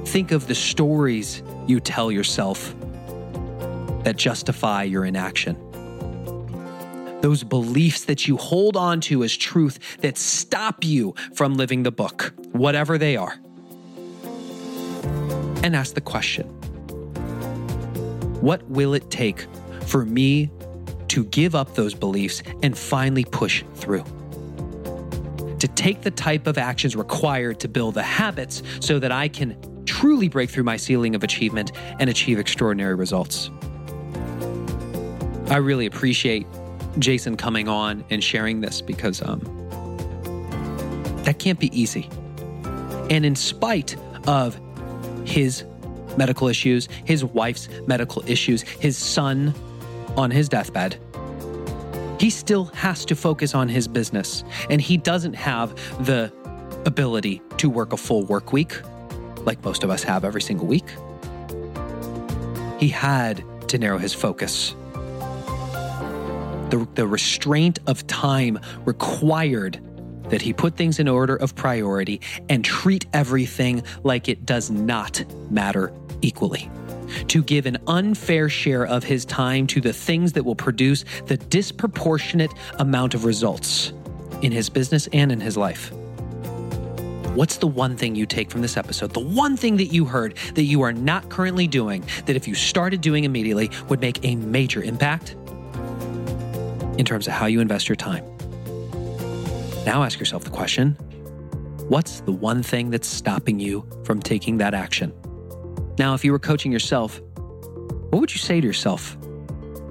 Think 0.05 0.31
of 0.31 0.47
the 0.47 0.55
stories 0.55 1.43
you 1.67 1.79
tell 1.79 2.11
yourself 2.11 2.73
that 4.03 4.15
justify 4.15 4.83
your 4.83 5.05
inaction. 5.05 5.55
Those 7.21 7.43
beliefs 7.43 8.05
that 8.05 8.27
you 8.27 8.37
hold 8.37 8.75
on 8.75 9.01
to 9.01 9.23
as 9.23 9.35
truth 9.35 9.97
that 10.01 10.17
stop 10.17 10.83
you 10.83 11.13
from 11.33 11.55
living 11.55 11.83
the 11.83 11.91
book, 11.91 12.33
whatever 12.53 12.97
they 12.97 13.17
are. 13.17 13.37
And 15.63 15.75
ask 15.75 15.93
the 15.93 16.01
question 16.01 16.47
What 18.41 18.63
will 18.69 18.93
it 18.93 19.11
take 19.11 19.45
for 19.85 20.05
me 20.05 20.49
to 21.17 21.25
give 21.25 21.55
up 21.55 21.73
those 21.73 21.95
beliefs 21.95 22.43
and 22.61 22.77
finally 22.77 23.25
push 23.25 23.63
through? 23.73 24.03
To 25.57 25.67
take 25.69 26.01
the 26.01 26.11
type 26.11 26.45
of 26.45 26.59
actions 26.59 26.95
required 26.95 27.59
to 27.61 27.67
build 27.67 27.95
the 27.95 28.03
habits 28.03 28.61
so 28.81 28.99
that 28.99 29.11
I 29.11 29.27
can 29.27 29.57
truly 29.85 30.27
break 30.27 30.51
through 30.51 30.65
my 30.65 30.77
ceiling 30.77 31.15
of 31.15 31.23
achievement 31.23 31.71
and 31.99 32.07
achieve 32.07 32.37
extraordinary 32.37 32.93
results. 32.93 33.49
I 35.47 35.57
really 35.57 35.87
appreciate 35.87 36.45
Jason 36.99 37.35
coming 37.35 37.67
on 37.67 38.05
and 38.11 38.23
sharing 38.23 38.61
this 38.61 38.79
because 38.79 39.23
um, 39.23 39.39
that 41.23 41.39
can't 41.39 41.59
be 41.59 41.75
easy. 41.75 42.11
And 43.09 43.25
in 43.25 43.35
spite 43.35 43.95
of 44.27 44.59
his 45.25 45.63
medical 46.15 46.47
issues, 46.47 46.87
his 47.05 47.25
wife's 47.25 47.69
medical 47.87 48.23
issues, 48.27 48.61
his 48.61 48.95
son 48.97 49.55
on 50.15 50.29
his 50.29 50.47
deathbed, 50.47 50.99
he 52.19 52.29
still 52.29 52.65
has 52.65 53.05
to 53.05 53.15
focus 53.15 53.53
on 53.55 53.69
his 53.69 53.87
business. 53.87 54.43
And 54.69 54.81
he 54.81 54.97
doesn't 54.97 55.33
have 55.33 55.75
the 56.05 56.31
ability 56.85 57.41
to 57.57 57.69
work 57.69 57.93
a 57.93 57.97
full 57.97 58.23
work 58.25 58.53
week 58.53 58.73
like 59.47 59.63
most 59.63 59.83
of 59.83 59.89
us 59.89 60.03
have 60.03 60.25
every 60.25 60.41
single 60.41 60.67
week. 60.67 60.85
He 62.79 62.89
had 62.89 63.43
to 63.69 63.77
narrow 63.77 63.97
his 63.97 64.13
focus. 64.13 64.75
The, 66.69 66.85
the 66.95 67.07
restraint 67.07 67.79
of 67.87 68.05
time 68.07 68.59
required 68.85 69.79
that 70.29 70.41
he 70.41 70.51
put 70.51 70.75
things 70.75 70.99
in 70.99 71.07
order 71.07 71.37
of 71.37 71.55
priority 71.55 72.19
and 72.49 72.63
treat 72.63 73.05
everything 73.13 73.83
like 74.03 74.27
it 74.27 74.45
does 74.45 74.69
not 74.69 75.23
matter 75.49 75.93
equally. 76.21 76.69
To 77.27 77.43
give 77.43 77.65
an 77.65 77.77
unfair 77.87 78.49
share 78.49 78.85
of 78.85 79.03
his 79.03 79.25
time 79.25 79.67
to 79.67 79.81
the 79.81 79.93
things 79.93 80.33
that 80.33 80.43
will 80.43 80.55
produce 80.55 81.05
the 81.25 81.37
disproportionate 81.37 82.51
amount 82.79 83.13
of 83.13 83.25
results 83.25 83.93
in 84.41 84.51
his 84.51 84.69
business 84.69 85.07
and 85.13 85.31
in 85.31 85.39
his 85.39 85.57
life. 85.57 85.91
What's 87.37 87.57
the 87.57 87.67
one 87.67 87.95
thing 87.95 88.15
you 88.15 88.25
take 88.25 88.49
from 88.49 88.63
this 88.63 88.77
episode? 88.77 89.13
The 89.13 89.19
one 89.19 89.57
thing 89.57 89.77
that 89.77 89.85
you 89.85 90.05
heard 90.05 90.35
that 90.55 90.63
you 90.63 90.81
are 90.81 90.91
not 90.91 91.29
currently 91.29 91.67
doing 91.67 92.03
that 92.25 92.35
if 92.35 92.47
you 92.47 92.55
started 92.55 93.01
doing 93.01 93.25
immediately 93.25 93.69
would 93.89 94.01
make 94.01 94.25
a 94.25 94.35
major 94.35 94.81
impact 94.81 95.35
in 96.97 97.05
terms 97.05 97.27
of 97.27 97.33
how 97.33 97.45
you 97.45 97.59
invest 97.59 97.87
your 97.87 97.95
time. 97.95 98.25
Now 99.85 100.03
ask 100.03 100.19
yourself 100.19 100.45
the 100.45 100.49
question 100.49 100.93
what's 101.89 102.21
the 102.21 102.31
one 102.31 102.63
thing 102.63 102.89
that's 102.89 103.07
stopping 103.07 103.59
you 103.59 103.87
from 104.03 104.19
taking 104.19 104.57
that 104.57 104.73
action? 104.73 105.13
Now, 105.97 106.13
if 106.13 106.23
you 106.23 106.31
were 106.31 106.39
coaching 106.39 106.71
yourself, 106.71 107.19
what 108.09 108.19
would 108.19 108.33
you 108.33 108.39
say 108.39 108.61
to 108.61 108.67
yourself 108.67 109.17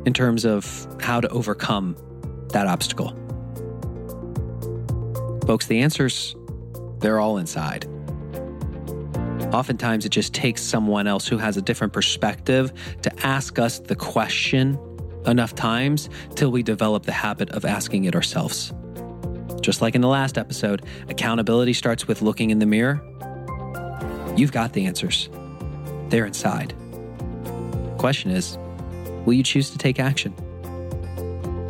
in 0.05 0.12
terms 0.12 0.45
of 0.45 0.87
how 1.01 1.21
to 1.21 1.29
overcome 1.29 1.97
that 2.51 2.66
obstacle? 2.66 3.09
Folks, 5.47 5.66
the 5.66 5.81
answer's 5.81 6.37
they're 7.01 7.21
all 7.21 7.38
inside. 7.38 7.85
Oftentimes, 9.53 10.05
it 10.05 10.09
just 10.09 10.33
takes 10.33 10.62
someone 10.62 11.07
else 11.07 11.29
who 11.29 11.38
has 11.38 11.57
a 11.57 11.62
different 11.62 11.92
perspective 11.92 12.73
to 13.03 13.27
ask 13.27 13.59
us 13.59 13.79
the 13.79 13.95
question 13.95 14.79
enough 15.27 15.55
times 15.55 16.09
till 16.35 16.51
we 16.51 16.62
develop 16.62 17.05
the 17.05 17.12
habit 17.12 17.51
of 17.51 17.64
asking 17.64 18.05
it 18.05 18.14
ourselves. 18.14 18.73
Just 19.61 19.83
like 19.83 19.95
in 19.95 20.01
the 20.01 20.09
last 20.09 20.38
episode, 20.38 20.85
accountability 21.09 21.73
starts 21.73 22.09
with 22.09 22.23
looking 22.23 22.51
in 22.51 22.59
the 22.59 22.66
mirror. 22.66 23.01
You've 24.37 24.53
got 24.53 24.73
the 24.73 24.87
answers, 24.87 25.29
they're 26.11 26.27
inside. 26.27 26.75
Question 27.99 28.31
is, 28.31 28.59
will 29.25 29.35
you 29.35 29.42
choose 29.42 29.71
to 29.71 29.79
take 29.79 29.99
action? 29.99 30.35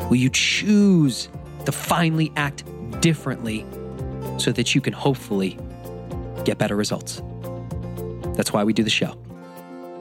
Will 0.08 0.16
you 0.16 0.30
choose 0.30 1.28
to 1.64 1.72
finally 1.72 2.32
act 2.36 2.64
differently 3.00 3.64
so 4.38 4.52
that 4.52 4.74
you 4.74 4.80
can 4.80 4.92
hopefully 4.92 5.58
get 6.44 6.58
better 6.58 6.76
results? 6.76 7.22
That's 8.34 8.52
why 8.52 8.64
we 8.64 8.72
do 8.72 8.82
the 8.82 8.90
show. 8.90 9.16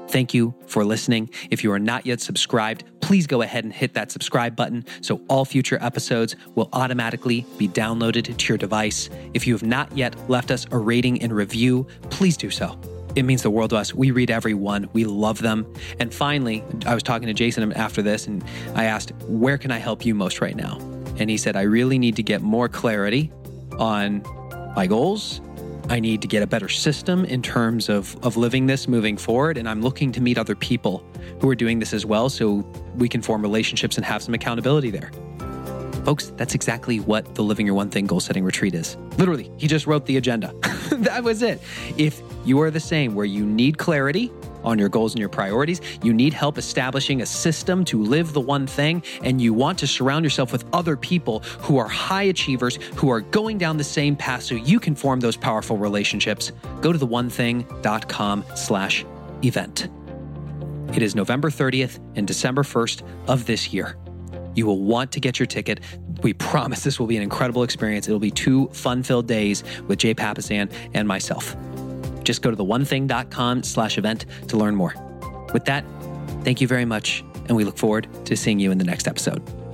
Thank 0.10 0.34
you 0.34 0.54
for 0.68 0.86
listening. 0.86 1.30
If 1.50 1.64
you 1.64 1.72
are 1.72 1.80
not 1.80 2.06
yet 2.06 2.22
subscribed, 2.22 2.84
please 3.02 3.28
go 3.28 3.42
ahead 3.42 3.64
and 3.64 3.74
hit 3.74 3.94
that 3.96 4.12
subscribe 4.12 4.56
button 4.56 4.86
so 5.02 5.22
all 5.28 5.46
future 5.46 5.78
episodes 5.82 6.36
will 6.54 6.70
automatically 6.74 7.46
be 7.58 7.68
downloaded 7.68 8.38
to 8.38 8.48
your 8.48 8.58
device. 8.58 9.10
If 9.34 9.48
you 9.48 9.54
have 9.54 9.64
not 9.64 9.96
yet 9.98 10.16
left 10.30 10.52
us 10.52 10.68
a 10.72 10.78
rating 10.78 11.22
and 11.22 11.34
review, 11.34 11.88
please 12.10 12.38
do 12.38 12.50
so. 12.50 12.80
It 13.16 13.24
means 13.24 13.44
the 13.44 13.50
world 13.50 13.70
to 13.70 13.78
us. 13.78 13.94
We 13.94 14.12
read 14.12 14.30
every 14.30 14.54
one, 14.54 14.90
we 14.94 15.06
love 15.06 15.42
them. 15.42 15.72
And 16.00 16.14
finally, 16.14 16.64
I 16.86 16.94
was 16.94 17.04
talking 17.04 17.28
to 17.28 17.34
Jason 17.34 17.72
after 17.74 18.02
this 18.02 18.28
and 18.28 18.44
I 18.76 18.86
asked, 18.86 19.12
Where 19.28 19.58
can 19.58 19.72
I 19.72 19.78
help 19.78 20.06
you 20.06 20.14
most 20.14 20.42
right 20.42 20.56
now? 20.56 20.78
And 21.18 21.30
he 21.30 21.38
said, 21.38 21.56
I 21.56 21.62
really 21.62 21.98
need 21.98 22.18
to 22.18 22.24
get 22.24 22.42
more 22.42 22.68
clarity 22.68 23.32
on 23.80 24.22
my 24.76 24.86
goals. 24.86 25.40
I 25.88 26.00
need 26.00 26.22
to 26.24 26.28
get 26.28 26.42
a 26.42 26.48
better 26.48 26.68
system 26.68 27.26
in 27.26 27.42
terms 27.42 27.90
of, 27.90 28.18
of 28.26 28.38
living 28.38 28.66
this 28.66 28.88
moving 28.88 29.18
forward. 29.18 29.58
And 29.58 29.70
I'm 29.70 29.82
looking 29.82 30.12
to 30.14 30.22
meet 30.22 30.38
other 30.38 30.56
people 30.56 31.06
who 31.40 31.50
are 31.50 31.56
doing 31.56 31.80
this 31.80 31.94
as 31.94 32.06
well 32.06 32.30
so 32.30 32.68
we 32.96 33.08
can 33.08 33.22
form 33.22 33.42
relationships 33.42 33.96
and 33.96 34.06
have 34.06 34.24
some 34.24 34.34
accountability 34.34 34.90
there. 34.90 35.12
Folks, 36.06 36.32
that's 36.38 36.54
exactly 36.54 37.00
what 37.00 37.34
the 37.34 37.42
Living 37.42 37.66
Your 37.66 37.74
One 37.74 37.90
Thing 37.90 38.06
goal 38.06 38.20
setting 38.20 38.44
retreat 38.44 38.76
is. 38.76 38.96
Literally, 39.18 39.52
he 39.58 39.68
just 39.68 39.88
wrote 39.88 40.06
the 40.06 40.18
agenda. 40.18 40.54
that 40.92 41.24
was 41.24 41.42
it. 41.42 41.60
If 41.98 42.22
you 42.46 42.62
are 42.62 42.70
the 42.70 42.80
same, 42.80 43.16
where 43.16 43.26
you 43.26 43.44
need 43.44 43.80
clarity 43.80 44.32
on 44.64 44.78
your 44.78 44.88
goals 44.88 45.14
and 45.14 45.20
your 45.20 45.30
priorities, 45.30 45.82
you 46.04 46.14
need 46.14 46.32
help 46.32 46.60
establishing 46.60 47.24
a 47.24 47.26
system 47.26 47.84
to 47.86 48.04
live 48.04 48.34
the 48.34 48.40
one 48.40 48.68
thing, 48.68 49.02
and 49.24 49.42
you 49.42 49.52
want 49.52 49.80
to 49.80 49.88
surround 49.88 50.24
yourself 50.24 50.52
with 50.52 50.64
other 50.74 50.96
people 50.96 51.40
who 51.62 51.80
are 51.80 51.88
high 51.88 52.24
achievers, 52.24 52.76
who 52.96 53.10
are 53.10 53.22
going 53.22 53.58
down 53.58 53.78
the 53.78 53.84
same 53.84 54.16
path 54.16 54.44
so 54.44 54.54
you 54.54 54.80
can 54.80 54.94
form 54.94 55.20
those 55.20 55.36
powerful 55.36 55.76
relationships, 55.76 56.52
go 56.82 56.94
to 56.94 57.00
theonething.com 57.00 58.46
slash 58.56 59.04
event. 59.44 59.90
It 60.94 61.02
is 61.02 61.16
November 61.16 61.50
30th 61.50 62.00
and 62.16 62.28
December 62.28 62.62
1st 62.62 63.02
of 63.28 63.48
this 63.48 63.74
year. 63.74 63.98
You 64.56 64.66
will 64.66 64.82
want 64.82 65.12
to 65.14 65.20
get 65.20 65.40
your 65.40 65.46
ticket. 65.46 65.82
We 66.22 66.34
promise 66.34 66.84
this 66.84 67.00
will 67.00 67.08
be 67.08 67.18
an 67.18 67.24
incredible 67.24 67.64
experience. 67.64 68.08
It'll 68.08 68.20
be 68.20 68.32
two 68.32 68.68
fun 68.70 69.04
filled 69.04 69.28
days 69.28 69.64
with 69.88 70.00
Jay 70.00 70.16
Papasan 70.16 70.72
and 70.94 71.08
myself. 71.08 71.56
Just 72.24 72.42
go 72.42 72.50
to 72.50 72.58
theonething.com 72.58 73.64
slash 73.64 73.98
event 73.98 74.26
to 74.48 74.58
learn 74.58 74.76
more. 74.76 74.96
With 75.54 75.66
that, 75.66 75.86
thank 76.44 76.60
you 76.60 76.68
very 76.68 76.86
much, 76.86 77.24
and 77.48 77.56
we 77.56 77.64
look 77.64 77.78
forward 77.78 78.08
to 78.26 78.36
seeing 78.36 78.60
you 78.60 78.72
in 78.72 78.78
the 78.78 78.84
next 78.84 79.08
episode. 79.08 79.65